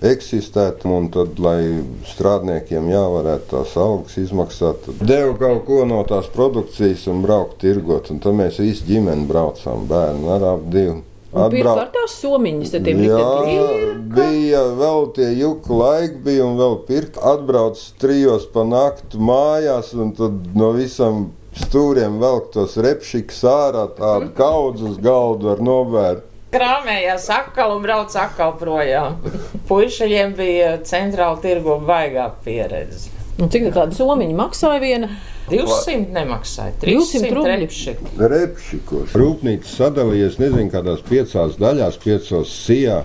eksistēt, 0.01 0.87
un 0.89 1.11
tad, 1.13 1.37
lai 1.43 1.83
strādniekiem 2.09 2.89
jāvarētu 2.91 3.51
tās 3.53 3.77
algas 3.81 4.17
izmaksāt, 4.21 4.87
tad 4.87 5.05
deva 5.07 5.35
kaut 5.41 5.67
ko 5.69 5.85
no 5.89 6.01
tās 6.09 6.31
produkcijas 6.33 7.07
un 7.13 7.21
braukt 7.27 7.61
tirgot, 7.61 8.11
un 8.13 8.21
tad 8.23 8.39
mēs 8.39 8.61
visi 8.63 8.89
ģimeni 8.89 9.29
braucām, 9.29 9.87
bērni 9.91 10.33
ar 10.37 10.49
ap. 10.55 10.67
Un 11.31 11.53
pirkt 11.53 11.71
ar 11.71 11.91
tās 11.95 12.17
somiņas, 12.19 12.73
tad 12.75 12.89
Jā, 12.91 12.95
riteņiem. 12.99 13.99
bija 14.17 14.63
vēl 14.81 15.05
tie 15.15 15.29
juku 15.39 15.77
laiki, 15.79 16.17
bija 16.25 16.47
un 16.49 16.57
vēl 16.59 16.75
pirkt. 16.89 17.21
Atbrauc 17.23 17.79
trijos 18.03 18.49
pa 18.51 18.65
nakti 18.67 19.21
mājās, 19.21 19.93
un 19.95 20.11
tad 20.19 20.49
no 20.59 20.73
visam 20.75 21.29
stūriem 21.55 22.19
velk 22.23 22.51
tos 22.55 22.75
repšikus 22.83 23.45
ārā, 23.47 23.87
tādu 23.95 24.33
kaudzu 24.35 24.91
uz 24.91 24.99
galdu 25.03 25.53
ar 25.55 25.63
novērt. 25.63 26.27
Krāmējās 26.51 27.29
atkal 27.31 27.77
un 27.77 27.85
brauc 27.85 28.15
atkal 28.19 28.57
projām. 28.59 29.21
Puišaļiem 29.69 30.33
bija 30.35 30.71
centrāla 30.87 31.39
tirgu 31.43 31.77
baigā 31.87 32.27
pieredze. 32.45 33.13
Un 33.41 33.49
cik 33.49 33.69
tā 33.69 33.77
tāda 33.77 33.97
somiņa 33.97 34.35
maksāja 34.37 34.81
viena? 34.83 35.09
200 35.51 36.11
nemaksāja, 36.15 36.75
200 36.83 37.21
300 37.21 37.31
rubļi. 37.37 37.55
repši. 37.63 37.95
Repšikos. 38.33 39.15
Rūpnīca 39.19 39.71
sadalījies, 39.71 40.37
nezinu, 40.43 40.67
kādās 40.71 41.01
piecās 41.07 41.57
daļās, 41.59 41.97
piecos 42.03 42.53
sijā. 42.67 43.01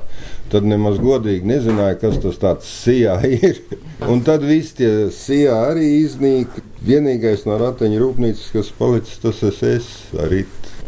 Tad 0.52 0.68
nemaz 0.70 1.00
godīgi 1.02 1.48
nezināja, 1.50 1.98
kas 2.04 2.20
tas 2.22 2.38
tāds 2.42 2.68
sijā 2.84 3.16
ir. 3.40 3.62
Un 4.10 4.22
tad 4.28 4.46
viss 4.46 4.76
tie 4.78 5.08
sijā 5.14 5.56
arī 5.72 5.88
iznīk. 6.04 6.60
Vienīgais 6.86 7.48
no 7.50 7.58
rateņa 7.62 8.02
rūpnīcas, 8.04 8.52
kas 8.58 8.70
palicis, 8.78 9.22
tas 9.24 9.42
es 9.50 9.64
esmu 9.72 10.22
arī. 10.28 10.44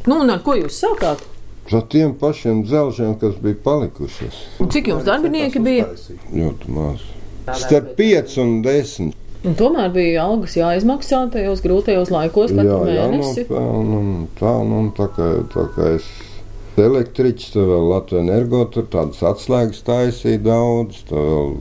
Nu, 0.06 0.20
un 0.22 0.36
ar 0.36 0.44
ko 0.46 0.58
jūs 0.60 0.78
sākāt? 0.84 1.26
Ar 1.68 1.84
tiem 1.92 2.14
pašiem 2.16 2.62
dzelžiem, 2.64 3.18
kas 3.20 3.36
bija 3.44 3.58
palikušies. 3.64 4.36
Un 4.64 4.70
cik 4.72 4.88
jums 4.88 5.04
darbinieki 5.08 5.60
bija? 5.60 5.90
Ļoti 6.32 6.72
maz. 6.72 7.04
Starp 7.60 7.90
5 7.98 8.38
un 8.44 8.54
10. 8.64 9.12
Un 9.48 9.56
tomēr 9.56 9.92
bija 9.94 10.24
algas 10.24 10.56
jāizmaksā 10.58 11.26
tajos 11.34 11.62
grūtajos 11.64 12.12
laikos 12.12 12.54
katru 12.56 12.80
mēnesi. 12.88 13.44
jānopelna 13.46 14.00
un 14.00 14.10
tā, 14.40 14.54
nu, 14.68 14.80
tā 14.98 15.10
kā, 15.16 15.28
tā 15.54 15.68
kā 15.76 15.92
es 15.98 16.08
elektriķis, 16.80 17.52
tad 17.54 17.70
vēl 17.70 17.86
Latvijas 17.92 18.24
energo 18.26 18.64
tur 18.72 18.88
tādas 18.94 19.22
atslēgas 19.28 19.84
taisīja 19.88 20.42
daudz, 20.48 21.04
vēl, 21.12 21.54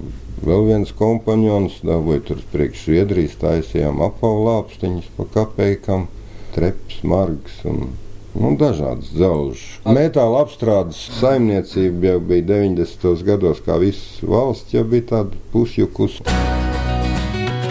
vēl 0.46 0.66
viens 0.70 0.94
kompanjons 0.96 1.82
dabūja 1.86 2.24
tur 2.30 2.42
priekš 2.54 2.88
Zviedrijas 2.88 3.38
taisījām 3.42 4.02
apaulāpstiņas 4.06 5.12
pa 5.18 5.28
kapeikam, 5.38 6.08
treps, 6.56 7.02
margs 7.04 7.62
un 7.68 7.88
Nu, 8.36 8.52
dažādas 8.60 9.08
dzelžas. 9.16 9.64
Metāla 9.88 10.42
apstrādes 10.44 10.98
saimniecība 11.20 12.12
jau 12.12 12.20
bija 12.20 12.44
90. 12.52 13.24
gados, 13.24 13.62
kā 13.64 13.78
visas 13.80 14.20
valsts, 14.20 14.76
jau 14.76 14.84
bija 14.84 15.08
tāda 15.14 15.44
pusjukus. 15.54 16.20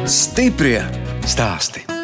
Stiprie 0.10 0.80
stāsti. 1.26 1.95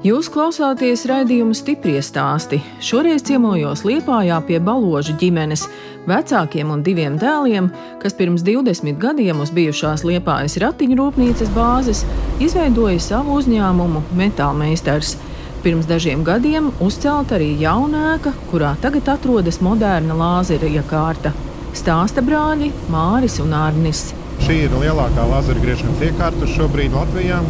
Jūs 0.00 0.30
klausāties 0.32 1.02
raidījuma 1.04 1.52
stipri 1.52 1.98
stāstī. 2.00 2.62
Šoreiz 2.80 3.20
ciemojos 3.28 3.82
Liepājā 3.84 4.38
pie 4.48 4.56
baložu 4.64 5.12
ģimenes, 5.20 5.66
vecākiem 6.08 6.70
un 6.72 6.80
diviem 6.80 7.18
dēliem, 7.20 7.66
kas 8.00 8.16
pirms 8.16 8.40
20 8.46 8.96
gadiem 8.96 9.42
uz 9.44 9.52
bijušās 9.52 10.06
Liepājas 10.08 10.56
ratiņu 10.62 10.96
rūpnīcas 10.96 11.52
bāzes 11.52 12.00
izveidoja 12.40 12.96
savu 13.10 13.36
uzņēmumu 13.42 14.00
Metālmeistars. 14.16 15.18
Pirms 15.60 15.84
dažiem 15.84 16.24
gadiem 16.24 16.72
uzcelta 16.80 17.36
arī 17.36 17.50
jauna 17.60 18.14
ēka, 18.14 18.32
kurā 18.48 18.72
tagad 18.80 19.12
atrodas 19.18 19.60
moderna 19.60 20.16
lāzera 20.16 20.70
iekārta. 20.80 21.34
Stāsta 21.76 22.24
brāļi 22.24 22.72
Māris 22.88 23.36
un 23.44 23.52
Arnis. 23.52 24.14
Šī 24.46 24.62
ir 24.64 24.80
lielākā 24.80 25.28
lazeru 25.28 25.60
griešanas 25.60 26.08
iekārta 26.08 26.48
šobrīd 26.56 26.96
Latvijā. 26.96 27.44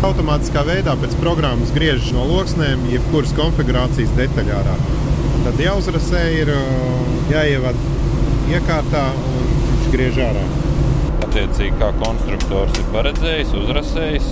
Automātiskā 0.00 0.62
veidā 0.64 0.94
pēc 0.96 1.12
programmas 1.20 1.74
griež 1.76 2.06
no 2.16 2.22
loksnēm 2.24 2.86
jebkuras 2.88 3.34
konfigurācijas 3.36 4.14
detaļā 4.16 4.54
ārā. 4.56 4.76
Tad 5.44 5.58
jāuzrasē 5.60 6.22
ir 6.38 6.50
jāievada 7.28 7.90
iekārtā 8.48 9.02
un 9.12 9.50
viņš 9.50 9.90
griež 9.92 10.20
ārā. 10.24 10.44
Attiecīgi, 11.26 11.74
kā 11.82 11.90
konstruktors 12.00 12.80
ir 12.80 12.88
paredzējis, 12.94 13.52
uzrasējis, 13.60 14.30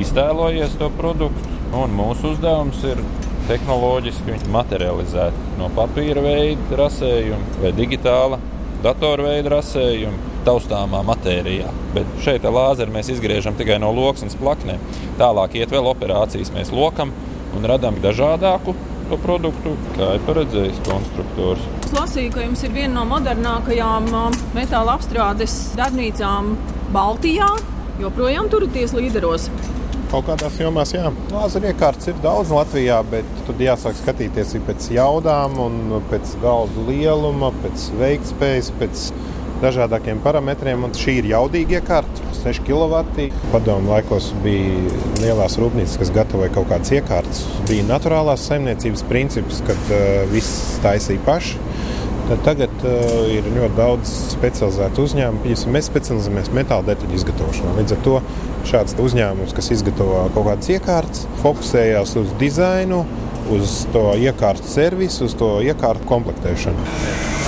iztēlojies 0.00 0.78
to 0.80 0.88
produktu. 0.96 1.52
Un 1.76 1.92
mūsu 1.98 2.32
uzdevums 2.32 2.80
ir 2.88 3.02
tehnoloģiski 3.50 4.32
viņu 4.32 4.54
materializēt 4.54 5.36
no 5.60 5.68
papīra 5.76 6.24
veida 6.24 6.80
rasējuma 6.80 7.60
vai 7.60 7.76
digitāla 7.76 8.40
datora 8.86 9.28
veida 9.28 9.58
rasējuma 9.58 10.35
taustāmā 10.46 11.02
matērijā. 11.06 11.70
Bet 11.94 12.18
šeit 12.24 12.46
ar 12.46 12.54
lāzeru 12.56 12.94
mēs 12.94 13.10
izgriežam 13.12 13.56
tikai 13.58 13.80
no 13.82 13.92
loksnes 13.94 14.38
plaknēm. 14.40 14.82
Tālāk 15.20 15.58
iet 15.60 15.72
vēl 15.74 15.90
operācijas, 15.92 16.54
mēs 16.54 16.72
lokam 16.74 17.12
un 17.56 17.66
radām 17.68 17.98
dažādāku 18.04 18.76
to 19.10 19.18
produktu, 19.22 19.74
kā 19.94 20.16
ir 20.16 20.24
paredzējis 20.26 20.82
konstruktors. 20.88 21.62
Es 21.84 21.94
lasīju, 21.94 22.32
ka 22.34 22.42
jums 22.42 22.64
ir 22.66 22.74
viena 22.74 22.98
no 22.98 23.06
modernākajām 23.12 24.10
ā, 24.10 24.26
metāla 24.56 24.96
apstrādes 24.98 25.54
darbnīcām 25.78 26.56
Baltijā. 26.94 27.48
Joprojām 28.02 28.50
turaties 28.52 28.92
līderos. 28.96 29.46
Kaut 30.10 30.26
kādās 30.28 30.58
jomās, 30.60 30.92
jā, 30.94 31.08
lāzera 31.32 31.72
iekārtas 31.72 32.10
ir 32.12 32.18
daudz 32.22 32.52
Latvijā, 32.54 33.00
bet 33.10 33.26
tad 33.48 33.62
jāsāk 33.62 33.96
skatīties 33.98 34.52
arī 34.54 34.60
pēc 34.68 34.90
jaudām, 34.94 35.56
un 35.64 35.96
pēc 36.12 36.36
galda 36.42 36.84
lieluma, 36.86 37.50
pēc 37.64 37.88
veiktspējas, 37.98 38.70
pēc 38.78 39.08
dažādākiem 39.62 40.20
parametriem. 40.24 40.86
Šī 40.96 41.18
ir 41.20 41.30
jaudīga 41.32 41.80
iekārta, 41.80 42.32
6 42.42 42.62
kW. 42.66 43.28
Padomu 43.52 43.92
laikos 43.94 44.30
bija 44.44 44.94
lielās 45.22 45.58
rūpnīcas, 45.60 45.98
kas 46.00 46.12
gatavoja 46.14 46.52
kaut 46.54 46.68
kādas 46.70 46.92
iekārtas. 46.94 47.44
Bija 47.68 47.86
naturālās 47.88 48.46
saimniecības 48.48 49.06
princips, 49.10 49.62
kad 49.66 49.92
uh, 49.94 50.24
viss 50.32 50.80
taisīja 50.84 51.22
paši. 51.26 51.62
Tad 52.26 52.40
tagad 52.42 52.82
uh, 52.82 53.26
ir 53.30 53.46
ļoti 53.54 53.78
daudz 53.78 54.12
specializētu 54.32 55.06
uzņēmumu. 55.06 55.56
Mēs 55.74 55.90
specializējamies 55.90 56.50
metāla 56.56 56.88
detaļu 56.90 57.20
izgatavošanā. 57.20 57.76
Līdz 57.80 57.96
ar 57.96 58.02
to 58.06 58.16
šāds 58.66 58.98
uzņēmums, 59.02 59.54
kas 59.54 59.70
izgatavo 59.76 60.26
kaut 60.34 60.50
kādas 60.50 60.72
iekārtas, 60.74 61.26
fokusējās 61.44 62.16
uz 62.22 62.34
dizainu, 62.42 63.04
uz 63.54 63.84
to 63.94 64.08
iekārtu 64.18 64.66
servisu, 64.70 65.30
uz 65.30 65.38
to 65.38 65.56
iekārtu 65.62 66.08
komplektēšanu. 66.10 67.45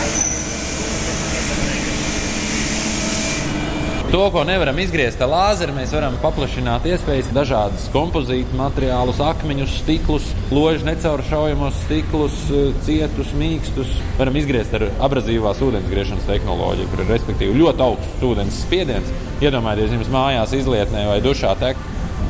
To, 4.09 4.31
ko 4.33 4.41
nevaram 4.41 4.79
izgriezt 4.81 5.21
ar 5.21 5.29
lāzeru, 5.29 5.75
mēs 5.77 5.91
varam 5.93 6.15
paplašināt 6.23 6.87
iespējas, 6.89 7.27
dažādas 7.37 7.91
kompozītu 7.93 8.57
materiālus, 8.57 9.19
akmeņus, 9.21 9.75
stiklus, 9.83 10.31
ložu 10.49 10.87
necauršaujamos 10.87 11.77
stiklus, 11.83 12.39
eh, 12.49 12.71
cietus, 12.87 13.35
mīkstus. 13.37 13.91
Varam 14.17 14.39
izgriezt 14.41 14.73
ar 14.79 14.87
abrazīvās 15.05 15.61
ūdensgriešanas 15.61 16.25
tehnoloģiju, 16.25 16.89
kur 16.89 17.03
ir 17.05 17.13
respektīvi 17.13 17.61
ļoti 17.61 17.85
augsts 17.85 18.25
ūdens 18.25 18.63
spiediens. 18.65 19.13
Iedomājieties, 19.45 19.93
jums 19.99 20.09
mājās 20.17 20.57
izlietnē 20.57 21.05
vai 21.11 21.21
dušā 21.21 21.53
tek 21.61 21.77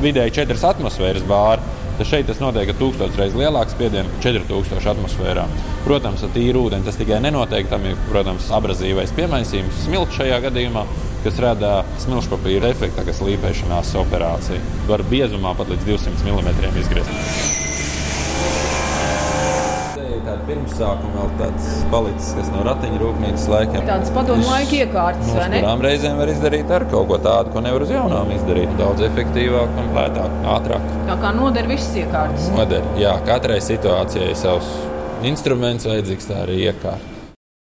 vidēji 0.03 0.35
4 0.35 0.65
atmosfēras 0.73 1.23
bāri. 1.31 1.63
Tad 1.99 2.07
šeit 2.07 2.27
tas 2.27 2.39
notiek 2.39 2.69
ar 2.71 2.75
tūkstoš 2.79 3.15
reizes 3.19 3.39
lielāku 3.39 3.71
spiedienu, 3.71 4.19
4000 4.23 4.85
atmosfērā. 4.87 5.47
Protams, 5.85 6.23
ar 6.23 6.35
tīru 6.35 6.67
ūdeni 6.67 6.83
tas 6.83 6.99
tikai 6.99 7.19
nenotiek. 7.23 7.67
Tam 7.71 7.87
ir, 7.87 7.95
protams, 8.11 8.51
abrazīvais 8.51 9.11
piemaisījums, 9.15 9.81
smilts 9.83 10.15
šajā 10.15 10.43
gadījumā, 10.47 10.85
kas 11.23 11.39
rada 11.43 11.71
smilšu 12.03 12.33
papīra 12.35 12.73
efektu, 12.73 13.05
kā 13.05 13.15
slīpēšanās 13.15 13.95
operācija. 14.01 14.61
Var 14.89 15.05
biezumā 15.11 15.55
pat 15.57 15.71
līdz 15.73 15.87
200 15.89 16.29
mm 16.29 16.77
izgriezt. 16.83 17.57
Tāda 20.29 20.45
pirmsākuma 20.45 21.23
vēl 21.23 21.29
tāds 21.39 21.67
palicis, 21.89 22.27
kas 22.37 22.51
no 22.53 22.61
ratiņa 22.67 22.99
rūpnīcas 23.01 23.45
laikiem. 23.49 23.87
Tādas 23.87 24.11
padomu 24.13 24.45
laika 24.45 24.75
iekārtas, 24.83 25.31
vai 25.33 25.47
ne? 25.49 25.61
kurām 25.63 25.81
reizēm 25.81 26.19
var 26.21 26.29
izdarīt 26.29 26.73
ar 26.75 26.85
kaut 26.91 27.09
ko 27.09 27.17
tādu, 27.23 27.49
ko 27.55 27.63
nevar 27.65 27.81
uz 27.87 27.93
jaunām 27.95 28.29
izdarīt. 28.35 28.75
Daudz 28.77 29.01
efektīvāk, 29.09 29.73
un 29.81 29.89
lētāk, 29.97 30.35
ātrāk. 30.53 30.89
Tā 31.09 31.17
kā 31.23 31.33
noder 31.33 31.69
visas 31.71 31.97
iekārtas. 32.03 32.51
Noder. 32.53 32.85
Jā, 33.01 33.15
katrai 33.25 33.57
situācijai 33.71 34.29
ir 34.29 34.37
savs 34.37 34.69
instruments 35.25 35.89
vajadzīgs, 35.89 36.29
tā 36.29 36.43
arī 36.43 36.61
iekārta. 36.67 37.18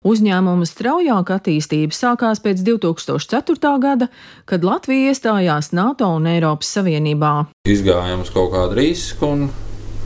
Uzņēmuma 0.06 0.66
straujāka 0.68 1.40
attīstība 1.40 1.96
sākās 1.96 2.38
pēc 2.44 2.60
2004. 2.66 3.72
gada, 3.82 4.06
kad 4.46 4.62
Latvija 4.66 5.10
iestājās 5.10 5.72
NATO 5.74 6.12
un 6.14 6.28
Eiropas 6.30 6.70
Savienībā. 6.76 7.32
Izgājām 7.66 8.22
uz 8.22 8.30
kaut 8.30 8.52
kādu 8.54 8.78
risku 8.78 9.26
un 9.26 9.48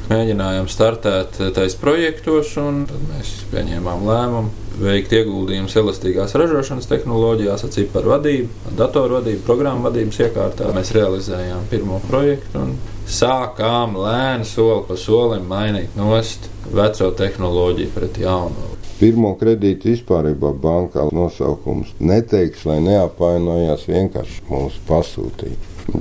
mēģinājām 0.09 0.71
startēt 0.73 1.37
tais 1.57 1.77
projektos, 1.79 2.55
un 2.63 2.87
tad 2.89 3.05
mēs 3.11 3.35
pieņēmām 3.53 4.07
lēmumu 4.09 4.71
veikt 4.81 5.13
ieguldījumus 5.19 5.77
elastīgās 5.77 6.33
ražošanas 6.41 6.89
tehnoloģijās, 6.89 7.67
ar 7.67 7.75
ciparu 7.75 8.15
vadību, 8.15 8.73
datoru 8.79 9.19
vadību, 9.19 9.45
programmu 9.45 9.91
vadības 9.91 10.23
iekārtā. 10.25 10.73
Mēs 10.77 10.95
realizējām 10.97 11.69
pirmo 11.69 12.01
projektu 12.09 12.65
un 12.65 12.73
sākām 13.05 14.01
lēni 14.01 14.49
soli 14.49 14.87
pa 14.89 14.97
solim 14.97 15.45
mainīt 15.51 15.93
nost 16.01 16.49
veco 16.73 17.13
tehnoloģiju 17.21 17.93
pret 17.99 18.25
jaunu. 18.25 18.71
Pirmo 19.01 19.31
kredītu 19.41 19.89
vispārībā 19.95 20.51
bankā 20.61 21.07
nosaukums 21.17 21.95
neteikts, 22.05 22.67
lai 22.69 22.83
neapvainojās, 22.85 23.87
vienkārši 23.89 24.43
mums 24.51 24.77
pasūtīja. 24.89 25.57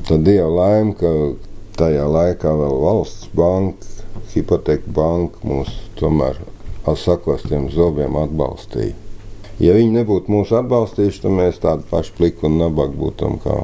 Tad 0.10 0.26
Dieva 0.28 0.50
laime, 0.52 0.92
ka 1.00 1.14
tajā 1.80 2.04
laikā 2.12 2.52
vēl 2.60 2.76
valsts 2.84 3.30
banka, 3.40 3.88
hipoteka 4.34 4.92
banka 4.98 5.40
mūs 5.48 5.72
tomēr 6.02 6.42
ar 6.84 7.00
sakostiem 7.00 7.70
zobiem 7.72 8.20
atbalstīja. 8.20 8.98
Ja 9.64 9.78
viņi 9.80 9.96
nebūtu 10.02 10.36
mūs 10.36 10.52
atbalstījuši, 10.60 11.24
tad 11.24 11.36
mēs 11.40 11.64
tādi 11.64 11.88
paši 11.88 12.14
pliki 12.20 12.48
un 12.52 12.60
nabagi 12.60 13.00
būtum 13.00 13.40
kā 13.44 13.56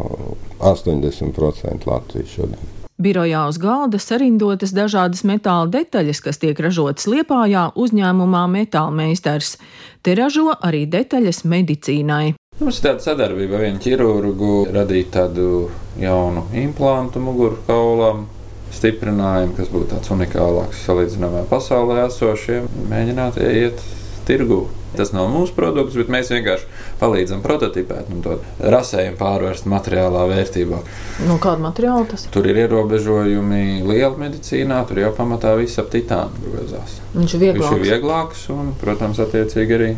80% 0.72 1.92
Latvijas 1.92 2.34
šodien. 2.39 2.75
Birojā 2.95 3.41
uz 3.51 3.57
galda 3.59 3.99
sarindotas 3.99 4.71
dažādas 4.71 5.25
metāla 5.27 5.67
detaļas, 5.67 6.21
kas 6.23 6.39
tiek 6.39 6.59
ražotas 6.63 7.09
Liepājā 7.11 7.65
uzņēmumā 7.75 8.45
Metāla 8.47 8.93
meistars. 8.95 9.57
Te 9.99 10.13
ražo 10.15 10.53
arī 10.63 10.85
detaļas 10.87 11.43
medicīnai. 11.43 12.37
Mums 12.61 12.79
ir 12.79 12.85
tāda 12.85 13.03
sadarbība 13.03 13.57
ar 13.57 13.65
vienu 13.65 13.83
ķirurgu, 13.83 14.53
radīt 14.71 15.11
tādu 15.11 15.65
jaunu 15.99 16.45
implantu 16.55 17.19
mugurkaulam, 17.19 18.29
stiprinājumu, 18.71 19.57
kas 19.59 19.73
būtu 19.75 19.91
tāds 19.91 20.15
unikālāks 20.15 20.87
salīdzinājumā 20.87 21.43
pasaulē 21.51 22.05
esošiem, 22.05 22.71
mēģināt 22.93 23.41
iet 23.43 23.83
tirgū. 24.27 24.65
Tas 24.96 25.12
nav 25.12 25.27
mūsu 25.27 25.51
produkts, 25.58 25.98
bet 26.00 26.08
mēs 26.12 26.29
vienkārši 26.32 26.70
palīdzam 27.01 27.41
prototipēt 27.44 28.12
un 28.15 28.22
to 28.24 28.38
rasējumu 28.63 29.20
pārvērst 29.20 29.67
materiālā 29.67 30.24
vērtībā. 30.32 30.79
No 31.27 31.36
kāda 31.44 31.65
materiāla 31.65 32.08
tas 32.13 32.24
ir? 32.24 32.32
Tur 32.36 32.48
ir 32.48 32.62
ierobežojumi 32.63 33.84
liela 33.84 34.15
medicīnā, 34.22 34.79
tur 34.88 35.03
jau 35.03 35.12
pamatā 35.17 35.51
viss 35.60 35.82
ap 35.84 35.91
titānu 35.91 36.48
grozās. 36.48 37.00
Viņš 37.17 37.38
ir 37.38 37.46
vieglāks. 37.50 37.75
Viņš 37.75 37.82
ir 37.82 37.88
vieglāks 37.91 38.50
un, 38.55 38.72
protams, 38.79 39.20
attiecīgi 39.27 39.79
arī 39.79 39.94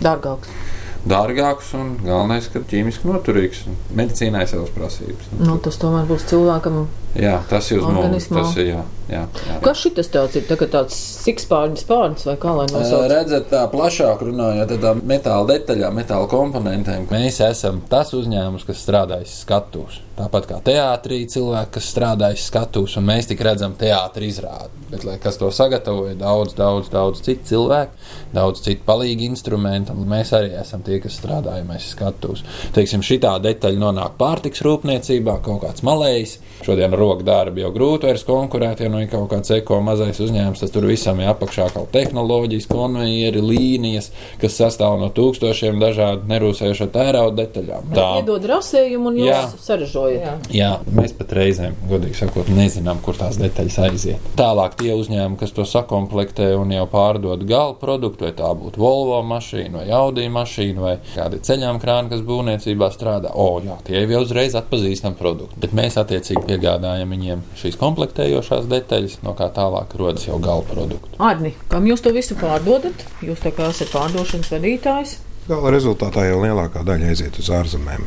dārgāks 0.00 0.78
dārgāks 1.08 1.72
un 1.78 1.94
galvenais, 2.02 2.48
ka 2.52 2.62
ķīmiski 2.70 3.08
noturīgs. 3.08 3.64
Medicīnai 3.96 4.46
savas 4.50 4.72
prasības. 4.74 5.30
Nu, 5.40 5.56
tas 5.62 5.78
tomēr 5.80 6.08
būs 6.08 6.26
cilvēkam. 6.30 6.82
Jā, 7.18 7.38
tas 7.50 7.70
ir 7.72 7.80
uz 7.80 7.88
mums. 7.88 8.28
Tas 8.30 8.56
ir 8.60 8.72
jā, 8.74 8.82
jā, 9.10 9.22
jā. 9.48 9.56
Kas 9.64 9.82
šis 9.84 10.12
tāds 10.14 10.38
ir? 10.38 10.46
Tagad 10.48 10.72
tāds 10.74 10.98
sikspārņas 11.26 11.86
pārņas 11.88 12.28
vai 12.30 12.36
kā 12.40 12.54
lai 12.56 12.66
nosauc? 12.72 13.06
Redzat, 13.10 13.48
tā 13.52 13.64
plašāk 13.72 14.22
runājot, 14.28 14.76
tā 14.82 14.94
metāla 14.98 15.48
detaļā, 15.54 15.90
metāla 15.94 16.30
komponentēm. 16.30 17.08
Mēs 17.12 17.42
esam 17.46 17.82
tas 17.90 18.14
uzņēmums, 18.16 18.66
kas 18.68 18.84
strādājas 18.86 19.40
skatus. 19.44 20.00
Tāpat 20.20 20.46
kā 20.50 20.58
teātrī 20.64 21.22
cilvēki, 21.32 21.72
kas 21.78 21.86
strādājas 21.94 22.44
skatus, 22.50 22.98
un 23.00 23.06
mēs 23.08 23.30
tik 23.30 23.40
redzam 23.44 23.72
teātrī 23.80 24.28
izrādi. 24.28 24.76
Bet, 24.90 25.04
lai 25.06 25.16
kas 25.22 25.38
to 25.40 25.48
sagatavoja, 25.54 26.16
daudz, 26.18 26.52
daudz, 26.58 26.90
daudz 26.92 27.22
citu 27.24 27.46
cilvēku, 27.52 27.94
daudz 28.34 28.60
citu 28.64 28.84
palīgi 28.84 29.28
instrumentu, 29.30 29.94
un 29.94 30.10
mēs 30.10 30.34
arī 30.36 30.50
esam 30.60 30.82
tie, 30.84 30.98
kas 31.00 31.16
strādājamies 31.20 31.92
skatus. 31.94 32.42
Teiksim, 32.76 33.04
šitā 33.06 33.36
detaļa 33.40 33.80
nonāk 33.80 34.18
pārtiks 34.20 34.64
rūpniecībā, 34.66 35.38
kaut 35.46 35.62
kāds 35.64 35.86
malējs. 35.86 36.36
Šodien 36.66 36.92
roka 36.98 37.24
darbi 37.24 37.64
jau 37.64 37.70
grūti 37.72 38.10
vairs 38.10 38.26
konkurēt, 38.28 38.82
ja 38.84 38.90
nu 38.92 38.99
ir 39.04 39.10
kaut 39.12 39.28
kāds 39.32 39.52
eko 39.56 39.80
mazais 39.84 40.20
uzņēmums, 40.22 40.62
tad 40.62 40.74
tur 40.74 40.86
visam 40.90 41.20
ir 41.22 41.30
apakšā 41.32 41.70
kaut 41.74 41.90
tehnoloģijas, 41.94 42.68
konvejeri, 42.70 43.42
līnijas, 43.44 44.10
kas 44.40 44.58
sastāv 44.60 44.98
no 45.00 45.10
tūkstošiem 45.14 45.80
dažādu 45.82 46.28
nerūsējušo 46.30 46.90
tērauda 46.94 47.44
detaļām. 47.44 47.90
Tā 47.96 48.08
iedod 48.20 48.46
rasējumu 48.50 49.12
un 49.12 49.20
jūs 49.24 49.56
saražojat. 49.64 50.20
Jā. 50.20 50.34
Jā, 50.60 50.70
mēs 50.96 51.14
pat 51.16 51.34
reizēm, 51.36 51.76
godīgi 51.90 52.20
sakot, 52.20 52.50
nezinām, 52.54 53.00
kur 53.04 53.18
tās 53.18 53.38
detaļas 53.40 53.78
aiziet. 53.86 54.30
Tālāk 54.38 54.76
tie 54.80 54.94
uzņēmumi, 54.96 55.38
kas 55.40 55.54
to 55.56 55.66
sakomplektē 55.68 56.52
un 56.58 56.74
jau 56.74 56.86
pārdod 56.90 57.44
gala 57.48 57.76
produktu, 57.80 58.26
vai 58.28 58.34
tā 58.36 58.50
būtu 58.56 58.80
Volvo 58.80 59.20
mašīna 59.26 59.80
vai 59.80 59.94
Audi 59.94 60.26
mašīna 60.32 60.84
vai 60.84 60.94
kādi 61.14 61.40
ceļām 61.46 61.80
krāni, 61.82 62.12
kas 62.12 62.24
būvniecībā 62.26 62.90
strādā. 62.94 63.32
O, 63.34 63.60
jā, 63.64 63.76
tie 63.86 64.02
jau 64.02 64.22
uzreiz 64.24 64.56
atpazīstam 64.58 65.16
produktu. 65.18 65.58
Bet 65.62 65.74
mēs 65.76 65.98
attiecīgi 66.00 66.44
piegādājam 66.48 67.14
viņiem 67.14 67.44
šīs 67.60 67.78
komplektējošās 67.80 68.68
detaļas, 68.70 68.79
no 69.24 69.34
kā 69.38 69.50
tālāk 69.54 69.96
rodas 69.98 70.26
jau 70.28 70.38
gala 70.42 70.64
produktu. 70.66 71.18
Arni, 71.18 71.54
kam 71.68 71.86
jūs 71.88 72.02
to 72.04 72.14
visu 72.16 72.36
pārdodat? 72.40 73.04
Jūs 73.24 73.42
tā 73.44 73.52
kā 73.56 73.68
esat 73.72 73.92
pārdošanas 73.92 74.50
vadītājs. 74.54 75.18
Gala 75.48 75.72
rezultātā 75.74 76.26
jau 76.28 76.40
lielākā 76.44 76.84
daļa 76.86 77.10
aiziet 77.10 77.38
uz 77.42 77.50
ārzemēm. 77.50 78.04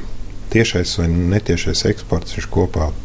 Tiešais 0.54 0.98
vai 1.00 1.08
netiešais 1.12 1.86
eksports 1.90 2.38
ir 2.38 2.48
kopā 2.54 2.92
ap 2.92 3.04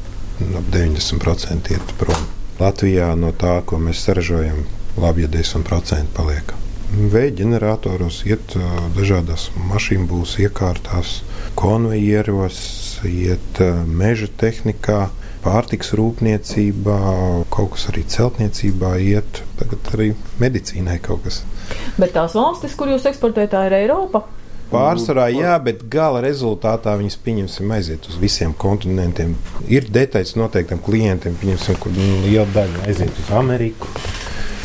90% 0.73 1.73
iet 1.75 1.95
prom. 1.99 2.29
Latvijā 2.59 3.13
no 3.19 3.33
tā, 3.35 3.59
ko 3.67 3.79
mēs 3.83 4.03
saražojam, 4.07 4.65
labi, 4.99 5.25
ja 5.27 5.31
10% 5.31 6.15
paliek. 6.15 6.55
Vēja 6.89 7.35
ģeneratoros 7.43 8.23
iet 8.27 8.55
dažādās 8.97 9.51
mašīnu 9.69 10.09
būs 10.09 10.39
iekārtās, 10.41 11.19
konvejeros, 11.59 12.61
iet 13.05 13.61
meža 13.87 14.31
tehnikā, 14.41 15.09
pārtiks 15.45 15.95
rūpniecībā, 15.99 16.99
kaut 17.53 17.75
kas 17.75 17.89
arī 17.93 18.05
celtniecībā 18.09 18.97
iet, 19.05 19.43
tagad 19.61 19.93
arī 19.95 20.11
medicīnai 20.43 20.99
kaut 21.05 21.25
kas. 21.27 21.43
Bet 22.01 22.15
tās 22.17 22.37
valstis, 22.39 22.77
kur 22.79 22.91
jūs 22.93 23.07
eksportējat, 23.11 23.55
tā 23.55 23.65
ir 23.69 23.79
Eiropa? 23.83 24.25
Pārsvarā 24.69 25.31
jā, 25.33 25.55
bet 25.65 25.87
gala 25.89 26.21
rezultātā 26.21 26.93
viņas 27.01 27.17
pieņemsim 27.25 27.71
aiziet 27.73 28.05
uz 28.11 28.19
visiem 28.21 28.53
kontinentiem. 28.53 29.33
Ir 29.73 29.89
detaļas 29.89 30.35
noteiktam 30.37 30.83
klientiem, 30.85 31.39
pieņemsim, 31.41 31.79
kur 31.81 31.95
liela 31.97 32.45
daļa 32.53 32.85
aiziet 32.85 33.23
uz 33.23 33.33
Ameriku 33.33 33.89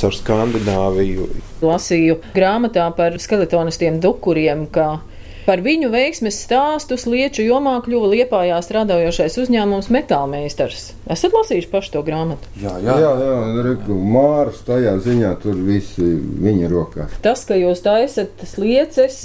caur 0.04 0.16
Skandināviju. 0.18 1.30
Lasīju 1.64 2.20
grāmatā 2.36 2.90
par 2.98 3.16
skeletonistiem 3.24 4.02
dukuriem, 4.04 4.66
ka 4.68 4.98
Par 5.43 5.60
viņu 5.60 5.89
veiksmes 5.91 6.38
stāstu 6.45 6.95
lieču 7.12 7.43
jomā 7.43 7.75
kļuva 7.84 8.13
Liepājā 8.13 8.62
strādājošais 8.63 9.36
uzņēmums 9.43 9.89
Metālmeistars. 9.91 10.93
Esat 11.12 11.36
lasījuši 11.36 11.67
pašu 11.71 11.97
to 11.97 12.03
grāmatu? 12.08 12.47
Jā, 12.62 12.77
jā, 12.79 12.95
jā, 13.03 13.10
jā 13.19 13.63
Reku, 13.67 13.97
Mārs 14.15 14.62
tajā 14.63 14.95
ziņā 15.03 15.34
tur 15.43 15.58
viss 15.60 15.99
viņa 15.99 16.69
rokās. 16.71 17.17
Tas, 17.25 17.43
ka 17.49 17.58
jūs 17.60 17.84
taisat 17.84 18.45
slieces, 18.47 19.17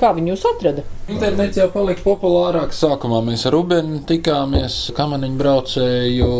kā 0.00 0.10
viņi 0.16 0.32
jūs 0.32 0.42
atrada? 0.50 0.82
Internets 1.12 1.60
jau 1.60 1.68
palika 1.70 2.02
populārāks. 2.02 2.82
Sākumā 2.82 3.22
mēs 3.28 3.46
ar 3.46 3.54
Rubēnu 3.54 4.02
tikāmies, 4.08 4.80
kamaniņu 4.98 5.38
braucēju. 5.38 6.32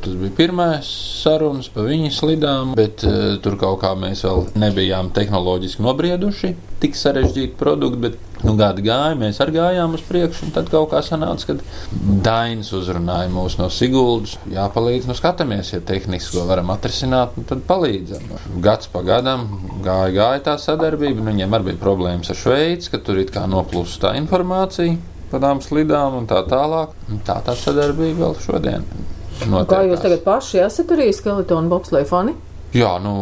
Tas 0.00 0.16
bija 0.22 0.36
pirmais 0.40 0.94
sarunas 1.20 1.68
pa 1.74 1.84
viņu 1.84 2.08
slidām, 2.16 2.72
bet 2.78 3.04
uh, 3.04 3.36
tur 3.44 3.60
kaut 3.60 3.82
kā 3.84 3.92
mēs 4.00 4.24
vēl 4.24 4.48
nebijām 4.64 5.12
tehnoloģiski 5.16 5.84
nobrieduši. 5.84 6.54
Tik 6.80 6.96
sarežģīti 6.96 7.60
produkti, 7.60 8.04
bet 8.08 8.29
nu, 8.46 8.54
gadi 8.58 8.84
gāja, 8.86 9.16
mēs 9.18 9.40
arī 9.42 9.56
gājām 9.58 9.96
uz 9.98 10.04
priekšu. 10.06 10.50
Tad 10.54 10.70
kaut 10.72 10.90
kā 10.92 11.02
sanāca, 11.04 11.52
ka 11.52 11.56
Dainis 12.24 12.72
uzrunāja 12.76 13.30
mūs 13.32 13.58
no 13.60 13.68
Siguldas. 13.72 14.36
Jāpalīdz, 14.50 15.08
nu 15.10 15.16
skatāmies, 15.18 15.74
ja 15.74 15.82
tehniski 15.84 16.38
to 16.38 16.46
varam 16.48 16.72
atrisināt, 16.74 17.36
nu, 17.38 17.46
tad 17.48 17.64
palīdzam. 17.68 18.26
Gads 18.64 18.90
pa 18.92 19.04
gadam 19.06 19.46
gāja, 19.84 20.14
gāja 20.16 20.44
tā 20.50 20.58
sadarbība. 20.62 21.20
Nu, 21.20 21.28
viņiem 21.30 21.56
arī 21.58 21.70
bija 21.70 21.82
problēmas 21.84 22.32
ar 22.32 22.40
Šveici, 22.40 22.92
ka 22.92 23.02
tur 23.04 23.20
it 23.22 23.32
kā 23.34 23.46
noplūst 23.50 24.02
tā 24.04 24.16
informācija 24.20 24.98
par 25.30 25.42
tām 25.44 25.62
slidām 25.62 26.16
un 26.18 26.28
tā 26.30 26.42
tālāk. 26.50 26.94
Tā 27.26 27.38
tā 27.46 27.54
sadarbība 27.58 28.26
vēl 28.26 28.38
šodien. 28.42 28.86
Notiekās. 29.40 29.70
Kā 29.70 29.84
jūs 29.88 30.02
tagad 30.02 30.24
paši 30.26 30.64
esat 30.66 30.90
arī 30.92 31.08
skeletonu 31.16 31.70
bobsleja 31.72 32.08
fani? 32.08 32.34
Jā, 32.70 32.90
nu, 33.02 33.12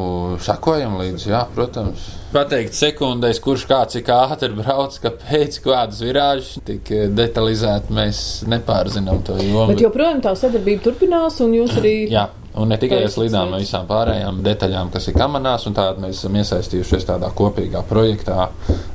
sekojam 0.44 0.98
līdzi, 1.00 1.30
jā, 1.32 1.38
protams. 1.54 2.02
Pateikt 2.34 2.76
sekundēs, 2.76 3.38
kurš 3.40 3.64
kā 3.70 3.78
cik 3.88 4.10
ātri 4.12 4.50
brauc, 4.52 4.98
kāpēc, 5.00 5.56
kādas 5.64 6.02
virāžas, 6.04 6.50
tik 6.68 6.90
detalizēti 7.16 7.94
mēs 7.96 8.20
nepārzinām 8.52 9.22
to 9.24 9.38
jomu. 9.40 9.70
Bet 9.72 9.80
joprojām 9.86 10.20
tā 10.24 10.34
sadarbība 10.36 10.84
turpinās, 10.90 11.40
un 11.40 11.56
jūs 11.56 11.78
arī. 11.80 11.94
jā, 12.12 12.26
Un 12.58 12.68
ne 12.72 12.76
tikai 12.80 13.02
ar 13.04 13.10
slīdām, 13.12 13.52
bet 13.52 13.60
visām 13.62 13.84
pārējām 13.86 14.40
detaļām, 14.42 14.88
kas 14.90 15.08
ir 15.10 15.14
kamanās. 15.14 15.66
Tādā 15.68 16.00
mēs 16.02 16.16
esam 16.22 16.34
iesaistījušies 16.40 17.04
tādā 17.06 17.28
kopīgā 17.36 17.82
projektā 17.86 18.48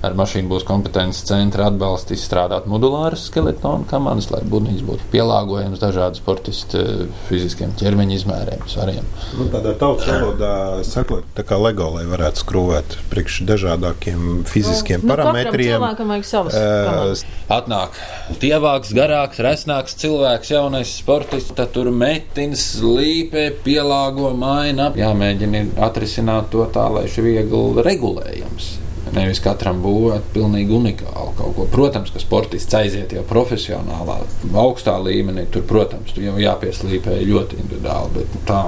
ar 0.04 0.16
mašīnu 0.20 0.50
būs 0.52 0.66
kompetences 0.68 1.24
centra 1.30 1.70
atbalstu 1.70 2.16
izstrādāt 2.18 2.66
modulāras 2.68 3.28
skeletonu 3.30 3.86
kamanas, 3.88 4.28
lai 4.34 4.42
būtnīs 4.50 4.82
būtu 4.84 5.08
pielāgojams 5.14 5.80
dažādu 5.80 6.20
sportistu 6.20 6.82
eh, 6.82 7.06
fiziskiem 7.30 7.72
ķermeņa 7.80 8.18
izmēriem, 8.18 8.66
svariem. 8.68 9.08
Nu, 9.38 9.48
tādā 9.54 9.76
tautas 9.80 10.10
valodā 10.12 10.54
sakot, 10.88 11.24
tā 11.38 11.46
kā 11.48 11.56
LEGO, 11.62 11.92
lai 11.96 12.04
varētu 12.10 12.44
skrūvēt 12.44 12.98
priekš 13.14 13.40
dažādākiem 13.48 14.44
fiziskiem 14.50 15.06
Nu, 15.06 15.14
katram 15.14 15.32
parametriem. 15.32 15.78
cilvēkam 15.78 16.12
vajag 16.16 16.28
savas 16.28 16.58
Eh, 16.58 16.90
komandas. 16.90 17.24
Atnāk 17.54 17.98
tievāks, 18.42 18.92
garāks, 18.98 19.40
resnāks 19.44 19.96
cilvēks, 20.04 20.52
jaunais 20.52 20.92
sportists, 21.00 21.54
tad 21.56 21.72
tur 21.76 21.92
metins, 21.96 22.64
līpē, 22.84 23.43
pielāgo, 23.66 24.32
maina. 24.38 24.92
Jāmēģina 24.98 25.66
atrisināt 25.88 26.52
to 26.54 26.66
tā, 26.74 26.88
lai 26.94 27.08
šis 27.10 27.28
viegli 27.28 27.84
regulējams. 27.86 28.72
Nevis 29.14 29.38
katram 29.44 29.78
būvēt 29.84 30.32
pilnīgi 30.34 30.74
unikālu 30.74 31.34
kaut 31.38 31.54
ko. 31.58 31.66
Protams, 31.70 32.10
ka 32.14 32.22
sportists 32.22 32.74
aiziet 32.78 33.12
jau 33.14 33.22
profesionālā, 33.30 34.16
augstā 34.58 34.96
līmenī. 35.04 35.44
Tur, 35.54 35.66
protams, 35.70 36.16
tu 36.16 36.24
jau 36.24 36.34
jāpieslīpē 36.42 37.20
ļoti 37.28 37.60
individuāli. 37.62 38.16
Bet 38.16 38.40
tā 38.50 38.62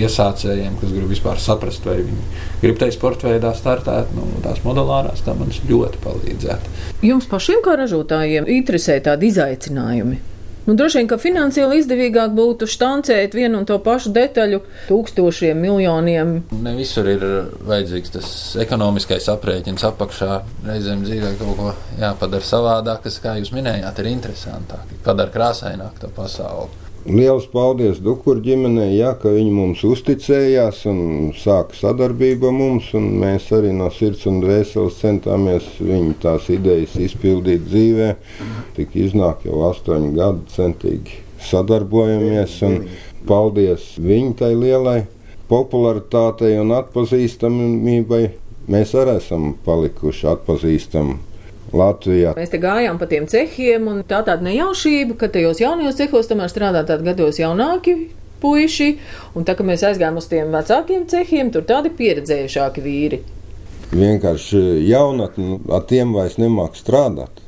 iesācējiem, 0.00 0.80
kas 0.80 0.96
grib 0.96 1.12
vispār 1.12 1.38
saprast, 1.42 1.86
vai 1.86 2.00
viņi 2.00 2.26
grib 2.64 2.82
tajā 2.82 2.96
sporta 2.96 3.30
veidā 3.30 3.54
startēt, 3.58 4.10
nu, 4.16 4.26
tās 4.42 4.64
modulārās 4.66 5.22
tam 5.26 5.44
man 5.44 5.54
ļoti 5.70 6.02
palīdzētu. 6.02 6.76
Jums 7.06 7.30
pašiem, 7.30 7.62
kā 7.62 7.78
ražotājiem, 7.84 8.50
interesē 8.58 8.98
tādi 9.06 9.30
izaicinājumi. 9.30 10.31
Nu, 10.66 10.74
droši 10.78 11.00
vien, 11.00 11.08
ka 11.10 11.18
finansiāli 11.18 11.80
izdevīgāk 11.80 12.34
būtu 12.36 12.68
štancēt 12.70 13.34
vienu 13.34 13.62
un 13.62 13.66
to 13.66 13.78
pašu 13.82 14.12
detaļu 14.14 14.60
tūkstošiem, 14.86 15.58
miljoniem. 15.58 16.36
Ne 16.62 16.74
visur 16.78 17.08
ir 17.10 17.24
vajadzīgs 17.66 18.14
tas 18.14 18.28
ekonomiskais 18.62 19.26
aprēķins 19.32 19.86
apakšā. 19.90 20.38
Reizēm 20.68 21.02
dzīvē 21.06 21.34
kaut 21.40 21.58
ko 21.58 21.74
jāpadara 21.98 22.46
savādāk, 22.46 23.02
kas, 23.08 23.18
kā 23.24 23.34
jūs 23.40 23.50
minējāt, 23.56 23.98
ir 24.04 24.12
interesantāk, 24.12 24.94
padara 25.02 25.34
krāsaināk 25.34 25.98
to 26.02 26.12
pasauli. 26.14 26.81
Liels 27.02 27.48
paldies 27.50 27.96
Dukuru 27.98 28.38
ģimenei, 28.44 28.92
jā, 28.94 29.08
ka 29.18 29.32
viņi 29.34 29.50
mums 29.50 29.80
uzticējās 29.82 30.84
un 30.86 31.00
sāka 31.34 31.74
sadarbību 31.74 32.46
ar 32.46 32.54
mums. 32.54 32.92
Mēs 32.94 33.48
arī 33.56 33.72
no 33.74 33.88
sirds 33.90 34.22
un 34.30 34.38
dvēseles 34.44 35.00
centāmies 35.00 35.66
viņu 35.82 36.14
tās 36.22 36.46
idejas 36.54 36.94
izpildīt 37.02 37.66
dzīvē. 37.66 38.12
Tik 38.76 38.94
iznāk 39.02 39.42
jau 39.48 39.64
astoņi 39.72 40.12
gadi 40.14 40.54
centīgi 40.54 41.18
sadarbojamies. 41.42 42.60
un 42.68 42.78
Paldies 43.26 43.96
viņai 43.98 44.38
tai 44.38 44.52
lielai 44.58 45.00
popularitātei 45.50 46.54
un 46.62 46.70
atpazīstamībai. 46.78 48.22
Mēs 48.70 48.94
arī 48.94 49.18
esam 49.18 49.56
palikuši 49.66 50.30
atpazīstami 50.36 51.31
Latvijā. 51.72 52.34
Mēs 52.38 52.52
te 52.52 52.60
gājām 52.62 52.98
pa 53.00 53.08
tiem 53.10 53.28
cehiem, 53.30 53.86
un 53.88 54.02
tā 54.08 54.22
tāda 54.26 54.44
nejaušība, 54.46 55.16
ka 55.20 55.30
tajos 55.32 55.62
jaunajos 55.62 55.98
cehos 56.00 56.28
tomēr 56.30 56.52
strādā 56.52 56.84
tādi 56.88 57.08
gados 57.10 57.40
jaunāki 57.40 57.96
puiši, 58.42 58.88
un 59.38 59.46
tā 59.46 59.54
kā 59.58 59.66
mēs 59.66 59.84
aizgājām 59.86 60.18
uz 60.18 60.28
tiem 60.30 60.50
vecākiem 60.54 61.06
cehiem, 61.10 61.52
tur 61.54 61.66
tādi 61.68 61.92
pieredzējušāki 61.98 62.84
vīri. 62.84 63.22
Vienkārši 63.92 64.60
jaunatni 64.88 65.60
ar 65.72 65.84
tiem 65.88 66.14
vairs 66.16 66.38
nemāk 66.40 66.78
strādāt. 66.78 67.41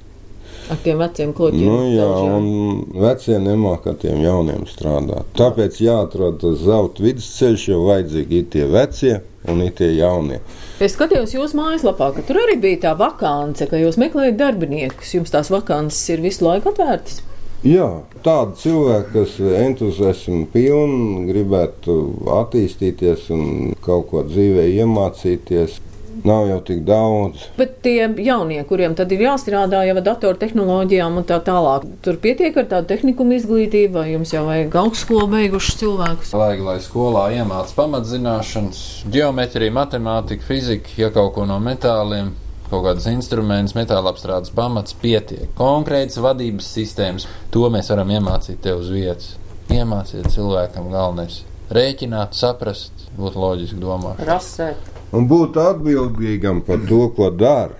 Ar 0.73 0.79
tiem 0.81 0.97
veciem 0.97 1.33
kloķiem. 1.37 1.65
Nu, 1.69 1.81
jā, 1.93 2.07
un 2.39 3.01
vecie 3.03 3.37
nemāk 3.43 3.85
ar 3.91 3.99
tiem 4.01 4.23
jauniem 4.25 4.65
strādāt. 4.71 5.29
Tāpēc 5.37 5.77
jāatrod 5.85 6.41
tas 6.41 6.63
zelta 6.65 7.05
vidusceļš, 7.05 7.67
jo 7.69 7.83
vajadzīgi 7.85 8.41
ir 8.41 8.49
tie 8.55 8.65
vecie 8.73 9.19
un 9.53 9.61
ir 9.61 9.75
tie 9.77 9.91
jaunie. 9.99 10.41
Es 10.81 10.97
skatījos 10.97 11.37
jūsu 11.37 11.59
mājaslapā, 11.59 12.15
ka 12.17 12.25
tur 12.25 12.41
arī 12.47 12.57
bija 12.63 12.81
tā 12.87 12.95
vakance, 12.97 13.69
ka 13.69 13.81
jūs 13.81 14.01
meklējat 14.01 14.41
darbiniekus. 14.41 15.13
Jums 15.19 15.35
tās 15.35 15.53
vakances 15.53 16.01
ir 16.15 16.25
visu 16.25 16.47
laiku 16.49 16.73
atvērtas. 16.73 17.21
Jā, 17.65 17.87
tādi 18.25 18.59
cilvēki, 18.61 19.11
kas 19.15 19.37
entuziasmi 19.41 20.43
pilni, 20.53 21.25
gribētu 21.31 21.95
attīstīties 22.43 23.31
un 23.33 23.47
kaut 23.85 24.11
ko 24.11 24.25
dzīvē 24.29 24.67
iemācīties, 24.83 25.79
nav 26.25 26.49
jau 26.49 26.61
tik 26.65 26.83
daudz. 26.89 27.49
Bet 27.59 27.77
tie 27.85 28.09
jaunie, 28.25 28.61
kuriem 28.69 28.97
tad 28.97 29.13
ir 29.13 29.27
jāstrādā 29.27 29.83
jau 29.85 29.97
ar 29.99 30.05
datortehnoloģijām 30.07 31.19
un 31.21 31.27
tā 31.29 31.39
tālāk, 31.45 31.85
tur 32.05 32.19
pietiek 32.23 32.57
ar 32.61 32.69
tādu 32.71 32.89
tehniku 32.95 33.27
izglītību, 33.37 33.93
vai 33.99 34.07
jums 34.15 34.33
jau 34.33 34.45
vajag 34.49 34.79
augstskolu 34.85 35.29
beigušus 35.35 35.81
cilvēkus? 35.83 36.33
Vajag, 36.37 36.65
lai 36.65 36.79
skolā 36.85 37.27
iemācītu 37.41 37.77
pamatzināšanas, 37.81 38.81
geometriju, 39.13 39.77
matemātiku, 39.77 40.49
fiziku, 40.49 40.97
ja 41.01 41.13
kaut 41.15 41.35
ko 41.37 41.47
no 41.49 41.61
metāliem. 41.63 42.33
Kaut 42.65 42.81
kādas 42.87 43.05
instrumentus, 43.11 43.75
metāla 43.77 44.09
apstrādes 44.09 44.51
pamats 44.57 44.97
pietiek. 44.97 45.51
Konkrētas 45.59 46.17
vadības 46.25 46.71
sistēmas, 46.79 47.29
to 47.53 47.69
mēs 47.71 47.93
varam 47.93 48.15
iemācīt 48.17 48.63
tev 48.65 48.81
uz 48.81 48.89
vietas. 48.91 49.35
Iemācīt 49.69 50.33
cilvēkam 50.33 50.89
galvenais- 50.91 51.43
rēķināt, 51.77 52.33
saprast, 52.33 53.07
būt 53.21 53.37
loģiski 53.37 53.79
domāt. 53.85 54.25
Rasēt. 54.25 54.94
Un 55.15 55.29
būt 55.31 55.55
atbildīgam 55.63 56.65
par 56.67 56.81
to, 56.89 57.05
ko 57.15 57.29
dara. 57.31 57.77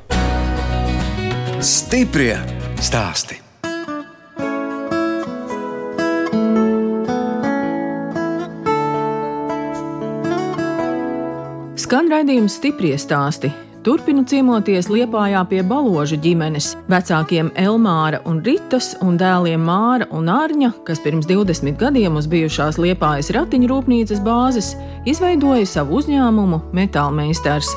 Stiprie 1.59 2.37
stāsti. 2.79 3.41
Skan 11.85 12.07
raidījums 12.13 12.61
stiprie 12.61 12.95
stāsti. 13.03 13.51
Turpinu 13.85 14.23
ciemoties 14.25 14.87
Liepājā 14.89 15.43
pie 15.45 15.59
baložu 15.69 16.17
ģimenes, 16.25 16.71
vecākiem 16.89 17.51
Elmāra 17.61 18.23
un 18.25 18.39
Ritas 18.47 18.95
un 19.05 19.19
dēliem 19.21 19.61
Māra 19.61 20.07
un 20.17 20.31
Arņa, 20.33 20.71
kas 20.89 21.03
pirms 21.05 21.29
20 21.29 21.77
gadiem 21.83 22.17
uz 22.17 22.25
bijušās 22.33 22.81
Liepājas 22.81 23.29
ratiņu 23.37 23.69
rūpnīcas 23.69 24.25
bāzes 24.25 24.73
izveidoja 25.05 25.69
savu 25.69 26.01
uzņēmumu 26.01 26.63
Metālmeistars. 26.73 27.69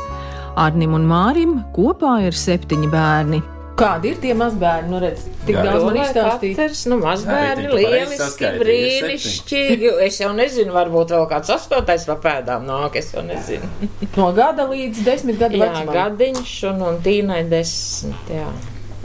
Arnim 0.56 0.96
un 0.96 1.12
Mārim 1.12 1.60
kopā 1.76 2.22
ir 2.30 2.40
septiņi 2.40 2.88
bērni. 2.96 3.44
Kādi 3.78 4.10
ir 4.10 4.22
tie 4.22 4.34
mazbērni? 4.34 4.90
Nu, 4.90 4.98
redz, 5.02 5.28
tik 5.46 5.54
Jā. 5.54 5.64
daudz 5.68 5.84
man 5.86 5.98
izstāstīja. 6.02 6.56
Katrs, 6.58 6.80
nu, 6.90 6.98
mazbērni, 7.02 7.68
lieliski, 7.78 8.48
brīnišķīgi. 8.62 9.92
Es 10.08 10.18
jau 10.24 10.32
nezinu, 10.38 10.74
varbūt 10.74 11.14
vēl 11.14 11.28
kāds 11.30 11.52
astotais 11.54 12.08
pa 12.10 12.16
pēdām 12.24 12.66
nāk, 12.66 12.98
es 12.98 13.12
jau 13.14 13.22
nezinu. 13.26 13.70
No 14.18 14.32
gada 14.34 14.66
līdz 14.66 15.04
desmit 15.06 15.38
gadu 15.38 15.60
Jā, 15.60 15.68
vecumam. 15.68 15.94
gadiņš 15.94 16.54
un, 16.72 16.82
un 16.88 16.98
tīnai 17.06 17.44
desmit, 17.52 18.32
jā. 18.34 18.48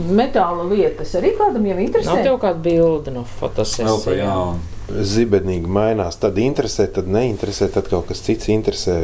Metāla 0.03 0.65
lietas 0.65 1.11
arī 1.19 1.35
kādam 1.37 1.67
jau 1.69 1.75
interesē. 1.77 2.09
Nav 2.09 2.23
tev 2.25 2.37
kāda 2.41 2.63
bilde 2.65 3.13
no 3.13 3.21
fotosesijas. 3.37 4.57
Zibenīgi 5.13 5.69
mainās. 5.69 6.17
Tad 6.19 6.39
interesē, 6.41 6.87
tad 6.91 7.05
neinteresē, 7.13 7.69
tad 7.71 7.87
kaut 7.91 8.09
kas 8.09 8.23
cits 8.25 8.49
interesē. 8.51 8.97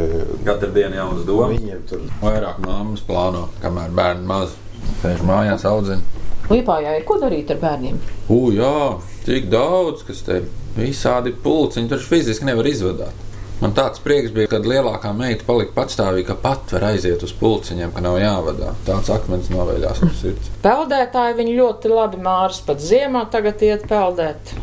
Katru 0.47 0.71
dienu 0.75 0.97
jaunas 0.97 1.21
domas. 1.29 1.53
Viņiem 1.53 1.85
tur 1.87 2.01
Vairāk 2.23 2.57
māmas 2.65 3.05
plāno, 3.05 3.45
kamēr 3.61 3.93
bērni 3.95 4.27
maz. 4.33 4.57
Sēž 5.01 5.23
mājās, 5.27 5.65
audzina. 5.69 6.01
Liepājā 6.49 6.95
ir 6.97 7.05
ko 7.05 7.19
darīt 7.21 7.51
ar 7.53 7.59
bērniem. 7.61 7.97
U, 8.33 8.49
jā, 8.55 8.99
tik 9.25 9.49
daudz, 9.51 10.01
kas 10.07 10.23
te 10.25 10.41
visādi 10.77 11.33
pulciņi, 11.43 11.89
taču 11.91 12.09
fiziski 12.09 12.47
nevar 12.49 12.67
izvadāt. 12.69 13.25
Man 13.59 13.73
tāds 13.75 13.99
prieks 13.99 14.31
bija, 14.31 14.47
kad 14.53 14.67
lielākā 14.67 15.11
meita 15.11 15.43
palika 15.43 15.73
patstāvīga, 15.75 16.29
ka 16.29 16.35
pat 16.39 16.71
var 16.77 16.85
aiziet 16.93 17.25
uz 17.27 17.33
pulciņiem, 17.35 17.91
ka 17.91 18.03
nav 18.05 18.15
jāvadā. 18.21 18.71
Tāds 18.87 19.11
akmens 19.11 19.49
novēļās 19.51 19.99
no 20.05 20.13
sirds. 20.15 20.47
Peldētāji 20.63 21.35
viņi 21.41 21.57
ļoti 21.57 21.91
labi 21.91 22.21
mārs 22.23 22.61
pat 22.63 22.79
ziemā 22.79 23.25
tagad 23.33 23.59
iet 23.67 23.83
peldēt. 23.91 24.53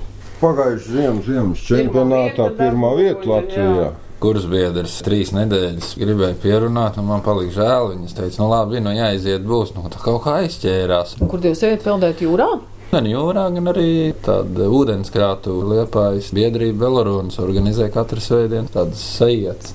Pagājušajā 0.41 0.97
ziemas, 0.97 1.29
ziemas 1.29 1.69
čempionātā 1.69 2.49
pirmā 2.57 2.95
vieta 2.97 3.31
Latvijā. 3.35 3.69
jā. 3.83 3.93
Kuras 4.23 4.47
biedrs 4.49 4.95
trīs 5.05 5.29
nedēļas 5.37 5.91
gribēja 6.01 6.39
pierunāt, 6.41 6.97
un 6.97 7.05
man 7.11 7.21
palika 7.25 7.53
žēl. 7.59 7.91
Viņas 7.93 8.17
teica, 8.17 8.41
nu 8.41 8.47
labi, 8.49 8.81
nu 8.81 8.95
jāiziet 8.97 9.45
būs, 9.45 9.75
nu 9.77 9.85
tā 9.93 10.01
kaut 10.01 10.23
kā 10.25 10.39
aizķērās. 10.45 11.19
Un 11.21 11.29
Kur 11.29 11.45
jūs 11.45 11.61
ejat 11.69 11.85
peldēt 11.85 12.23
jūrā? 12.25 12.47
Gan 12.95 13.09
jūrā, 13.11 13.45
gan 13.53 13.69
arī 13.75 14.15
tāda 14.25 14.71
ūdenskrātu 14.73 15.59
liepājas 15.69 16.31
biedrība 16.33 16.87
Velorūnas 16.87 17.37
organizē 17.43 17.91
katru 17.93 18.23
svētdienu 18.25 18.71
tādas 18.73 19.03
sajietas. 19.19 19.75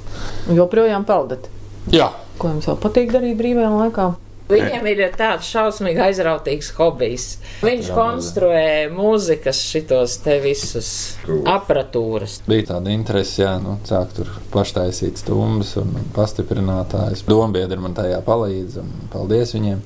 Joprojām 0.49 1.05
peldat. 1.05 1.49
Jā, 1.93 2.09
Ko 2.41 2.49
jums 2.49 2.65
vēl 2.65 2.77
patīk 2.81 3.11
darīt 3.13 3.35
brīvajā 3.37 3.69
laikā? 3.69 4.05
Viņam 4.51 4.87
ir 4.91 5.01
tāds 5.17 5.47
šausmīgi 5.51 6.01
aizrautīgs 6.09 6.71
hobijs. 6.77 7.25
Viņš 7.63 7.91
konstruē 7.95 8.63
mūzikas 8.93 9.61
šitos 9.71 10.17
te 10.25 10.37
visus 10.43 10.91
aparatūras. 11.47 12.39
Bija 12.49 12.67
tāda 12.73 12.91
interese, 12.93 13.41
jā, 13.43 13.53
nu, 13.63 13.77
sāk 13.87 14.13
tur 14.17 14.29
paštaisīt 14.53 15.21
stumbas 15.21 15.73
un 15.81 15.93
pastiprinātājs. 16.15 17.23
Dombiedri 17.29 17.79
man 17.81 17.95
tajā 17.97 18.19
palīdz, 18.27 18.79
un 18.81 18.91
paldies 19.13 19.53
viņiem. 19.55 19.81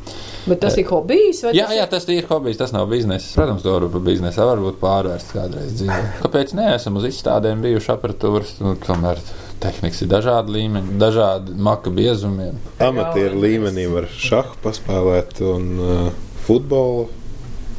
Bet 0.49 0.61
tas 0.63 0.77
ir 0.77 0.87
hobijs? 0.89 1.43
vai 1.45 1.53
Jā, 1.57 1.65
tas 1.67 1.73
ir- 1.75 1.79
jā, 1.81 1.87
tas 1.89 2.09
ir 2.09 2.27
hobijs, 2.29 2.57
tas 2.57 2.71
nav 2.75 2.87
biznesa. 2.91 3.33
Protams, 3.35 3.63
to 3.65 3.71
var 3.79 3.89
par 3.89 4.01
biznesu, 4.01 4.45
var 4.45 4.57
būt 4.61 4.79
pārvērsts 4.81 5.33
kādreiz 5.35 5.73
dzīvē. 5.79 6.01
Kāpēc 6.23 6.53
neesam 6.57 6.95
uz 6.99 7.03
izstādēm 7.09 7.61
bijuši 7.65 7.91
aparatūras? 7.95 8.55
Nu, 8.61 8.75
tomēr 8.75 9.19
tehnikas 9.65 10.03
ir 10.05 10.11
dažādi 10.11 10.55
līmeņi, 10.55 10.95
dažādi 11.01 11.57
maka 11.67 11.93
biezumiem. 11.93 12.57
Amatieru 12.83 13.41
līmenī 13.41 13.87
var 13.91 14.09
šahu 14.11 14.59
paspēlēt 14.63 15.41
un 15.45 15.69
uh, 15.81 16.09
futbolu 16.45 17.07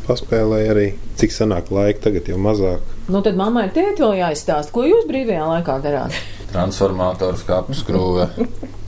paspēlēja 0.07 0.73
arī. 0.75 0.87
Cik 1.17 1.33
sanāk 1.35 1.71
laika, 1.75 2.07
tagad 2.09 2.29
jau 2.31 2.39
mazāk. 2.43 2.95
Nu, 3.09 3.23
tad 3.25 3.39
mammai 3.39 3.69
ir 3.69 3.75
tēti 3.75 4.05
vēl 4.05 4.21
jāizstāsta, 4.21 4.73
ko 4.75 4.85
jūs 4.87 5.07
brīvajā 5.09 5.47
laikā 5.49 5.79
darāt. 5.85 6.17
Transformators, 6.53 7.43
kāpnes 7.47 7.83
skrūve. 7.83 8.29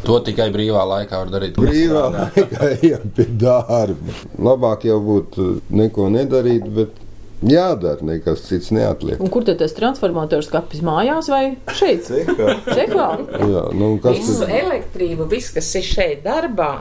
To 0.07 0.21
tikai 0.25 0.49
brīvā 0.55 0.85
laikā 0.93 1.23
var 1.25 1.33
darīt. 1.33 1.59
Brīvā 1.59 2.05
laikā 2.15 2.71
ejam 2.77 3.11
pie 3.17 3.27
darba. 3.41 4.15
Labāk 4.39 4.87
jau 4.89 5.01
būtu 5.05 5.49
neko 5.75 6.07
nedarīt, 6.15 6.69
bet 6.77 7.08
jādara, 7.45 8.03
nekas 8.03 8.43
cits 8.49 8.73
neatliek. 8.75 9.21
Un 9.23 9.31
kur 9.33 9.45
tad 9.47 9.61
tas 9.63 9.75
transformators 9.77 10.49
kapis 10.53 10.83
mājās 10.87 11.29
vai 11.31 11.43
šeit? 11.79 12.09
Cekā. 12.09 13.09
Jā, 13.39 13.65
nu, 13.79 13.95
kas 14.03 14.19
Visu 14.19 14.41
tad? 14.43 14.55
elektrību, 14.59 15.29
viss, 15.31 15.53
kas 15.55 15.71
ir 15.79 15.87
šeit 15.87 16.25
darbā, 16.27 16.73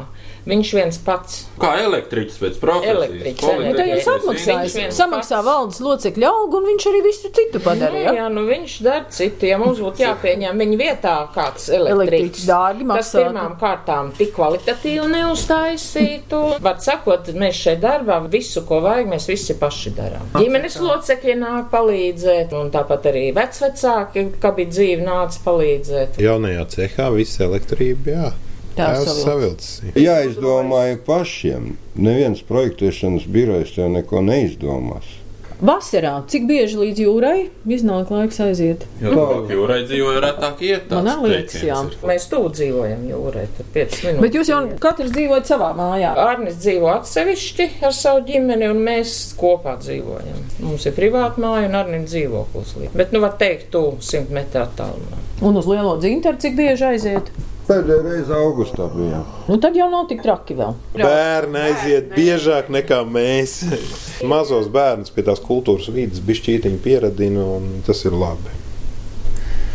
viņš 0.48 0.70
viens 0.78 0.98
pats. 1.04 1.42
Kā 1.60 1.74
elektriķis 1.84 2.38
pēc 2.42 2.60
profesijas. 2.62 2.98
Elektriķis, 2.98 4.08
Nu, 4.18 4.34
Viņš 4.38 4.76
viens 4.78 4.96
Samaksā 4.98 5.40
valdes 5.44 5.80
locekļu 5.84 6.26
algu, 6.28 6.60
un 6.62 6.66
viņš 6.72 6.86
arī 6.92 7.02
visu 7.06 7.30
citu 7.34 7.60
Jā, 7.60 7.64
padarīja. 7.66 8.14
jā, 8.18 8.28
nu 8.32 8.44
viņš 8.48 8.76
dara 8.86 9.06
citu. 9.12 9.46
Ja 9.50 9.58
mums 9.62 9.80
būtu 9.84 10.04
jāpieņem 10.04 10.62
viņa 10.64 10.78
vietā 10.80 11.16
kāds 11.36 11.68
Elektriķis 11.74 12.46
dārgi 12.48 12.86
tas 12.86 12.92
maksātu. 12.92 13.24
pirmām 13.28 13.56
kārtām 13.62 14.12
tik 14.18 14.32
kvalitatīvi 14.38 15.08
neuztaisītu. 15.14 16.42
Var 16.64 16.80
sakot, 16.84 17.32
mēs 17.36 17.60
šeit 17.66 17.82
darbā 17.84 18.20
visu, 18.32 18.64
ko 18.68 18.80
vajag, 18.86 19.10
mēs 19.12 19.28
visi 19.30 19.56
paši 19.60 19.94
darām. 19.98 20.28
Ģimenes 20.38 20.80
locekļi 20.84 21.38
nāk 21.42 21.70
palīdzēt, 21.74 22.54
un 22.58 22.72
tāpat 22.74 23.10
arī 23.12 23.28
vecvecāki, 23.38 24.28
kā 24.42 24.54
bija 24.58 24.70
dzīve, 24.74 25.04
nāca 25.08 25.44
palīdzēt. 25.46 26.20
Jaunajā 26.24 26.66
cehā 26.76 27.10
viss 27.16 27.40
elektrība, 27.44 28.12
jā. 28.18 28.32
Tēvs 28.78 29.06
savilcis. 29.06 29.28
savilcis. 29.28 30.02
Jāizdomāja 30.08 31.00
pašiem. 31.08 31.72
Neviens 31.98 32.44
projektēšanas 32.48 33.30
birojs 33.34 33.74
tev 33.78 33.90
neko 33.94 34.22
neizdomās. 34.26 35.16
Vasarā, 35.58 36.20
cik 36.30 36.44
bieži 36.46 36.78
līdz 36.78 37.00
jūrai 37.02 37.38
iznāk 37.74 38.12
laiks 38.14 38.38
aiziet? 38.46 38.84
Jo 39.02 39.16
tuvāk 39.16 39.48
jūrai 39.56 39.80
dzīvoja 39.88 40.20
retāk 40.22 40.62
iet. 40.62 40.92
Man 40.94 41.24
liekas, 41.24 41.56
jā. 41.66 41.80
ir. 41.82 41.96
Mēs 42.06 42.28
tuvu 42.30 42.52
dzīvojam 42.54 43.08
jūrai, 43.10 43.48
tur 43.58 43.72
5 43.74 43.98
minūtes. 44.06 44.22
Bet 44.22 44.38
jūs 44.38 44.52
jau 44.52 44.60
katrs 44.84 45.16
dzīvojat 45.16 45.50
savā 45.50 45.72
mājā. 45.80 46.14
Arnis 46.28 46.60
dzīvo 46.62 46.92
atsevišķi 46.94 47.70
ar 47.90 47.98
savu 47.98 48.22
ģimeni, 48.30 48.70
un 48.70 48.86
mēs 48.86 49.18
kopā 49.40 49.80
dzīvojam. 49.82 50.46
Mums 50.62 50.86
ir 50.86 50.98
privāta 51.00 51.42
māja, 51.42 51.72
un 51.72 51.82
Arnim 51.82 52.06
dzīvoklis. 52.06 52.78
Bet, 52.94 53.10
nu, 53.16 53.26
var 53.26 53.34
teikt, 53.42 53.72
tu 53.74 53.88
100 53.98 54.30
metru 54.38 54.62
attālumā. 54.62 55.26
Un 55.42 55.58
uz 55.58 55.66
lielo 55.70 55.98
dzintaru 55.98 56.38
cik 56.42 56.54
bieži 56.58 56.92
aiziet? 56.94 57.34
Pēdējā 57.68 58.04
reize 58.06 58.32
augustā 58.32 58.86
bija. 58.94 59.26
Nu, 59.50 59.58
tad 59.60 59.76
jau 59.76 59.90
nav 59.92 60.06
tik 60.08 60.22
traki 60.24 60.56
vēl. 60.56 60.78
Bērni 60.96 61.64
aiziet 61.66 62.14
biežāk 62.16 62.70
nekā 62.72 63.02
mēs. 63.04 63.58
Mazos 64.32 64.70
bērnus 64.72 65.12
pie 65.12 65.26
tās 65.28 65.44
kultūras 65.44 65.90
vidas 65.92 66.24
bišķītiņi 66.24 66.80
pieradina, 66.86 67.44
un 67.58 67.84
tas 67.88 68.06
ir 68.08 68.16
labi. 68.16 68.56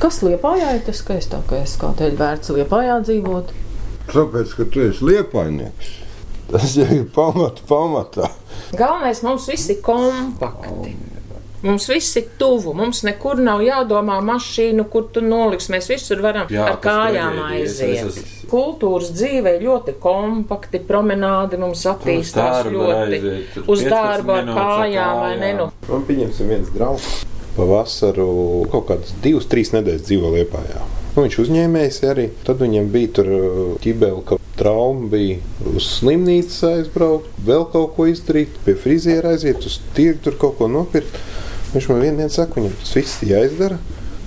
Kas 0.00 0.22
liepājā 0.24 0.72
ir 0.78 0.80
tas 0.86 1.02
skaistākais? 1.04 1.76
Kādēļ 1.78 2.16
vērts 2.18 2.54
liepājā 2.56 2.96
dzīvot? 3.04 3.52
Tāpēc, 4.08 4.56
ka 4.56 4.66
tu 4.72 4.86
esi 4.88 5.06
liepainieks. 5.12 5.92
Tas 6.48 6.74
jau 6.80 6.88
ir 6.96 7.04
pamat, 7.12 7.60
pamatā. 7.68 8.32
Galvenais 8.72 9.20
mums 9.24 9.46
viss 9.52 9.70
ir 9.72 9.84
kompakti. 9.84 10.96
Mums 11.62 11.86
viss 11.88 12.16
ir 12.18 12.24
tuvu. 12.38 12.72
Mums 12.74 13.02
nekur 13.06 13.38
nav 13.38 13.60
jādomā 13.62 14.16
mašīnu, 14.26 14.88
kur 14.90 15.04
tu 15.14 15.20
noliks. 15.22 15.68
Mēs 15.70 15.86
visur 15.92 16.22
varam 16.24 16.48
Jā, 16.50 16.64
ar 16.72 16.78
kājām 16.82 17.38
aiziet. 17.48 18.06
Es 18.06 18.16
esmu- 18.16 18.48
Kultūras 18.52 19.12
dzīve 19.14 19.54
ir 19.56 19.62
ļoti 19.68 19.94
kompakti. 20.02 20.80
Promenāde 20.88 21.58
mums 21.58 21.84
attīstās 21.86 22.66
ļoti. 22.66 23.20
aiziet, 23.20 23.68
Uz 23.68 23.80
15 23.84 23.90
darbu 23.90 24.32
ar 24.32 24.44
kājām, 24.44 25.20
vai 25.20 25.36
ne? 25.38 25.52
kājām. 25.52 25.70
Nu, 25.88 25.92
Man 25.94 26.02
pieņemsim 26.10 26.48
viens 26.48 26.68
draugs. 26.74 27.24
Pavasaru 27.56 28.66
kaut 28.72 28.86
kādas 28.88 29.12
divas, 29.22 29.44
trīs 29.46 29.70
nedēļas 29.74 30.04
dzīvo 30.08 30.30
Lietpājā. 30.34 30.82
Nu, 31.14 31.22
viņš 31.26 31.36
uzņēmējs 31.44 31.98
arī. 32.08 32.30
Tad 32.46 32.58
viņam 32.64 32.86
bija 32.94 33.08
tur 33.18 33.26
uh, 33.28 33.76
ķibeli, 33.84 34.22
ka 34.24 34.38
trauma 34.56 35.08
bija 35.12 35.38
uz 35.76 35.84
slimnīcu 36.00 36.70
aizbraukt, 36.70 37.28
vēl 37.44 37.66
kaut 37.72 37.94
ko 37.96 38.06
izdarīt, 38.08 38.56
pie 38.64 38.74
friziera 38.74 39.34
aiziet, 39.34 39.64
uz 39.68 39.78
tirgu 39.96 40.22
tur 40.24 40.32
kaut 40.40 40.56
ko 40.58 40.68
nopirkt. 40.72 41.18
Viņš 41.72 41.88
man 41.88 42.02
vienā 42.04 42.22
dienā 42.22 42.32
saka, 42.32 42.60
viņam 42.60 42.78
tas 42.80 42.96
viss 42.98 43.22
jāizdara. 43.24 43.80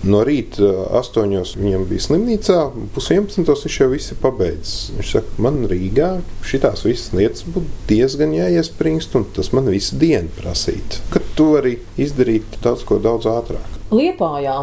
No 0.05 0.19
rīta 0.21 0.67
astoņos 0.99 1.55
viņam 1.57 1.87
bija 1.89 2.03
slimnīcā, 2.05 2.57
pusdienas 2.93 3.39
viņš 3.65 3.77
jau 3.79 3.87
viss 3.89 4.13
ir 4.13 4.19
pabeidzis. 4.21 4.91
Viņš 4.99 5.13
saka, 5.15 5.33
man 5.41 5.63
Rīgā 5.69 6.11
šīs 6.45 6.83
visas 6.85 7.15
lietas 7.17 7.45
būtu 7.49 7.87
diezgan 7.89 8.35
jāiespringst, 8.37 9.17
un 9.17 9.25
tas 9.33 9.49
man 9.55 9.71
visu 9.73 9.97
dienu 10.01 10.29
prasītu. 10.37 11.01
Kad 11.13 11.33
tu 11.37 11.49
vari 11.55 11.79
izdarīt 11.97 12.59
daudz 12.61 12.85
ko 12.85 12.99
daudz 13.01 13.25
ātrāk. 13.31 13.81
Liepājā 13.95 14.59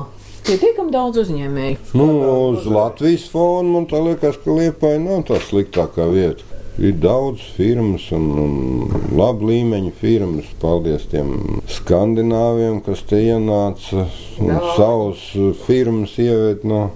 pietiekami 0.47 0.95
daudz 0.95 1.25
uzņēmēju. 1.25 1.90
Nu, 1.99 2.09
uz 2.53 2.71
Latvijas 2.71 3.27
fona 3.33 3.81
man 3.81 3.90
liekas, 3.90 4.38
ka 4.45 4.59
Lietuva 4.59 4.95
nav 5.03 5.27
tā 5.27 5.42
sliktākā 5.42 6.07
vieta. 6.11 6.52
Ir 6.81 6.95
daudz 7.03 7.43
firmas 7.57 8.07
un, 8.17 8.31
un 8.41 9.17
labu 9.19 9.51
līmeņu 9.51 9.93
firmas. 10.01 10.49
Paldies 10.63 11.05
tiem 11.13 11.61
skandināviem, 11.69 12.81
kas 12.87 13.03
te 13.09 13.21
ienāca 13.21 14.07
un 14.41 14.55
Jā. 14.55 14.61
savus 14.79 15.27
firmas 15.67 16.17
ieved 16.23 16.65
no 16.65 16.87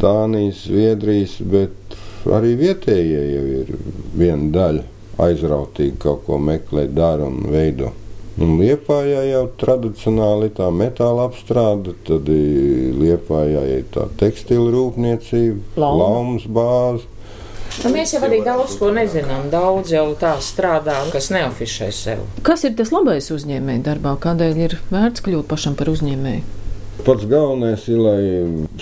Dānijas, 0.00 0.64
Zviedrijas, 0.66 1.36
bet 1.44 1.96
arī 2.26 2.54
vietējie 2.58 3.20
jau 3.34 3.44
ir 3.60 3.76
viena 4.16 4.48
daļa 4.56 4.82
aizrautīgi 5.26 5.96
kaut 6.02 6.24
ko 6.26 6.40
meklē, 6.42 6.88
dara 6.92 7.28
un 7.28 7.46
veido. 7.52 7.92
Un 8.36 8.58
Liepājā 8.60 9.22
jau 9.30 9.44
tradicionāli 9.60 10.50
tā 10.56 10.66
metāla 10.68 11.24
apstrāde, 11.30 11.94
tad 12.04 12.28
Liepājā 12.28 13.62
ir 13.78 13.86
tā 13.94 14.08
tekstila 14.20 14.68
rūpniecība, 14.74 15.62
Lauma. 15.80 16.02
laumas 16.02 16.44
bāze. 16.48 17.06
Nu, 17.84 17.92
mēs 17.94 18.14
jau 18.14 18.22
arī 18.26 18.42
daudz 18.46 18.76
ko 18.80 18.90
nezinām. 18.94 19.48
Daudz 19.52 19.92
jau 19.94 20.06
tā 20.20 20.34
strādā, 20.44 20.98
kas 21.12 21.30
neafišē 21.34 21.90
sev. 21.94 22.22
Kas 22.46 22.64
ir 22.68 22.76
tas 22.78 22.92
labais 22.94 23.30
uzņēmēju 23.34 23.84
darbā? 23.86 24.16
Kādēļ 24.22 24.62
ir 24.66 24.78
vērts 24.92 25.24
kļūt 25.26 25.50
pašam 25.50 25.76
par 25.78 25.90
uzņēmēju? 25.92 26.44
Pats 27.06 27.26
galvenais 27.28 27.84
ir, 27.92 28.00
lai 28.00 28.20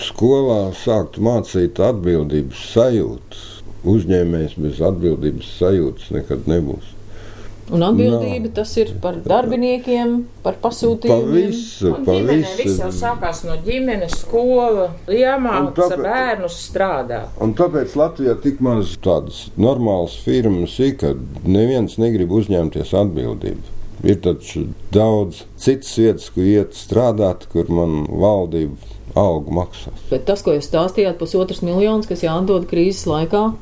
skolā 0.01 0.71
sāktu 0.79 1.21
mācīt 1.25 1.81
atbildības 1.83 2.61
sajūtu. 2.71 3.43
Uzņēmējs 3.85 4.55
bez 4.63 4.79
atbildības 4.81 5.49
sajūtas 5.59 6.09
nekad 6.15 6.47
nebūs. 6.49 6.94
Un 7.73 7.81
atbildība 7.81 8.51
tas 8.53 8.75
ir 8.77 8.91
par 9.01 9.15
darbiniekiem, 9.25 10.25
par 10.43 10.53
Pa 10.61 10.69
pasūtījumiem. 10.69 11.31
visu, 11.49 11.93
Un 11.95 12.05
pa 12.05 12.11
ģimenē 12.11 12.35
viss 12.59 12.77
jau 12.79 12.89
visu. 12.91 12.99
sākās 13.01 13.43
no 13.43 13.55
ģimenes, 13.65 14.11
skola, 14.21 14.91
tāpēc- 15.73 16.03
bērnus 16.03 16.57
strādāt. 16.69 17.27
Un 17.41 17.53
tāpēc 17.55 17.95
Latvijā 17.95 18.35
tik 18.41 18.61
maz 18.61 18.95
tādas 19.01 19.49
normālas 19.57 20.15
firmas 20.23 20.77
ir, 20.79 20.95
ka 20.97 21.15
neviens 21.43 21.97
negrib 21.97 22.29
uzņemties 22.29 22.93
atbildību. 22.93 23.73
Ir 24.03 24.15
taču 24.17 24.67
daudz 24.91 25.43
citas 25.57 25.95
vietas, 25.97 26.29
kur 26.29 26.43
iet 26.43 26.73
strādāt, 26.73 27.47
kur 27.51 27.65
man 27.69 28.05
valdība 28.05 28.75
algu 29.15 29.49
maksās. 29.51 30.03
Bet 30.11 30.25
tas, 30.25 30.41
ko 30.43 30.51
jūs 30.51 30.69
stāstījāt, 30.69 31.17
pusotras 31.17 31.61
miljonus, 31.63 32.05
kas 32.05 32.21
jāatdod 32.21 32.67
krīzes 32.67 33.07
laikā, 33.07 33.53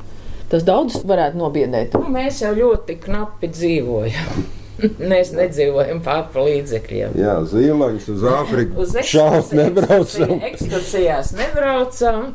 tas 0.54 0.66
daudz 0.66 1.00
varētu 1.06 1.40
nobiedēt. 1.40 1.96
Nu, 1.98 2.10
mēs 2.14 2.42
jau 2.44 2.54
ļoti 2.56 3.00
knapi 3.02 3.50
dzīvojam. 3.54 4.44
Mēs 5.10 5.30
nedzīvojam 5.34 6.00
pār 6.02 6.24
pa 6.34 6.42
līdzekļiem. 6.48 7.14
Jā, 7.18 7.36
zīlaņus 7.46 8.08
uz 8.10 8.24
Āfriku 8.26 8.86
šaut 9.06 9.52
nebraucam. 9.54 10.34
Ekskursijās 10.50 11.30
nebraucam, 11.38 12.32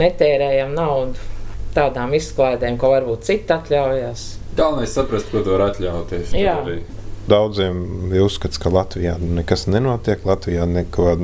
netērējam 0.00 0.74
naudu 0.74 1.28
tādām 1.76 2.16
izklaidēm, 2.18 2.78
ko 2.80 2.92
varbūt 2.96 3.26
citi 3.28 3.54
atļaujas. 3.54 4.26
Galvenais 4.58 4.94
saprast, 4.98 5.30
ko 5.30 5.44
tu 5.46 5.54
vari 5.54 5.68
atļauties. 5.68 6.34
Jā. 6.34 6.58
Arī 6.64 6.80
Daudziem 7.28 8.12
ir 8.14 8.22
uzskats, 8.24 8.56
ka 8.60 8.70
Latvijā 8.72 9.18
nekas 9.20 9.66
nenotiek, 9.68 10.22
Latvijā 10.24 10.64
neko 10.68 11.18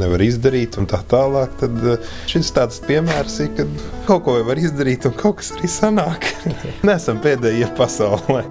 nevar 0.00 0.22
izdarīt 0.24 0.78
un 0.80 0.88
tā 0.88 1.02
tālāk. 1.10 1.52
Tad 1.60 1.76
eh, 1.84 2.14
šis 2.30 2.52
tāds 2.56 2.80
piemērs 2.86 3.36
ir, 3.44 3.50
kad 3.58 3.82
kaut 4.08 4.24
ko 4.24 4.38
var 4.46 4.60
izdarīt 4.60 5.04
un 5.10 5.16
kaut 5.20 5.42
kas 5.42 5.52
arī 5.58 5.68
sanāk. 5.68 6.30
Nesam 6.88 7.20
pēdējie 7.20 7.68
pasaulē. 7.76 8.46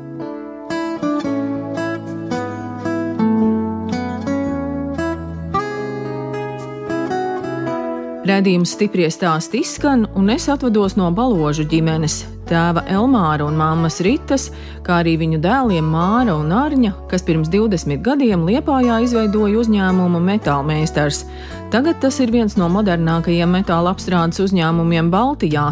Radījums 8.29 8.75
stipri 8.75 9.07
stāsti 9.09 9.63
izskan, 9.63 10.05
un 10.13 10.29
es 10.29 10.45
atvados 10.53 10.93
no 10.99 11.09
baložu 11.15 11.65
ģimenes, 11.65 12.21
tēva 12.49 12.83
Elmāra 12.89 13.45
un 13.47 13.57
māmas 13.59 13.99
Ritas, 14.05 14.49
kā 14.85 14.99
arī 15.03 15.15
viņu 15.21 15.39
dēliem 15.43 15.85
Māra 15.93 16.35
un 16.35 16.51
Arņa, 16.55 16.91
kas 17.11 17.23
pirms 17.27 17.51
20 17.53 18.01
gadiem 18.05 18.47
Liepājā 18.49 18.99
izveidoja 19.05 19.61
uzņēmumu 19.61 20.21
Metālmeistars. 20.25 21.23
Tagad 21.69 21.99
tas 22.01 22.17
ir 22.23 22.33
viens 22.33 22.57
no 22.57 22.65
modernākajiem 22.73 23.51
metāla 23.53 23.93
apstrādes 23.93 24.41
uzņēmumiem 24.41 25.11
Baltijā, 25.13 25.67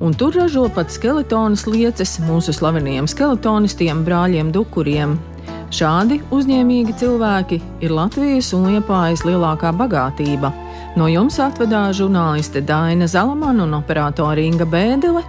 un 0.00 0.16
tur 0.16 0.32
ražo 0.40 0.64
pat 0.72 0.94
skeletonas 0.94 1.66
lieces 1.68 2.16
mūsu 2.24 2.56
slavenajiem 2.56 3.10
skeletonistiem, 3.10 4.00
brāļiem 4.06 4.54
Dukuriem. 4.54 5.18
Šādi 5.72 6.18
uzņēmīgi 6.32 6.98
cilvēki 7.00 7.60
ir 7.84 7.92
Latvijas 7.96 8.50
un 8.56 8.66
Liepājas 8.70 9.22
lielākā 9.24 9.70
bagātība. 9.76 10.50
No 10.92 11.06
jums 11.08 11.38
atvedās 11.40 11.96
žurnāliste 11.96 12.60
Daina 12.68 13.06
Zalamana 13.08 13.64
un 13.64 13.72
operātore 13.78 14.44
Inga 14.44 14.66
Bēdele, 14.68 15.22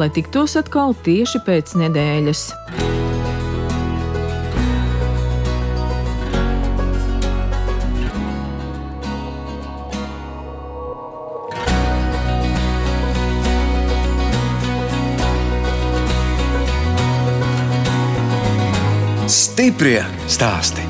lai 0.00 0.08
tiktos 0.16 0.56
atkal 0.56 0.96
tieši 1.04 1.42
pēc 1.44 1.76
nedēļas. 1.76 2.46
Stiprie 19.30 20.00
stāsti 20.26 20.89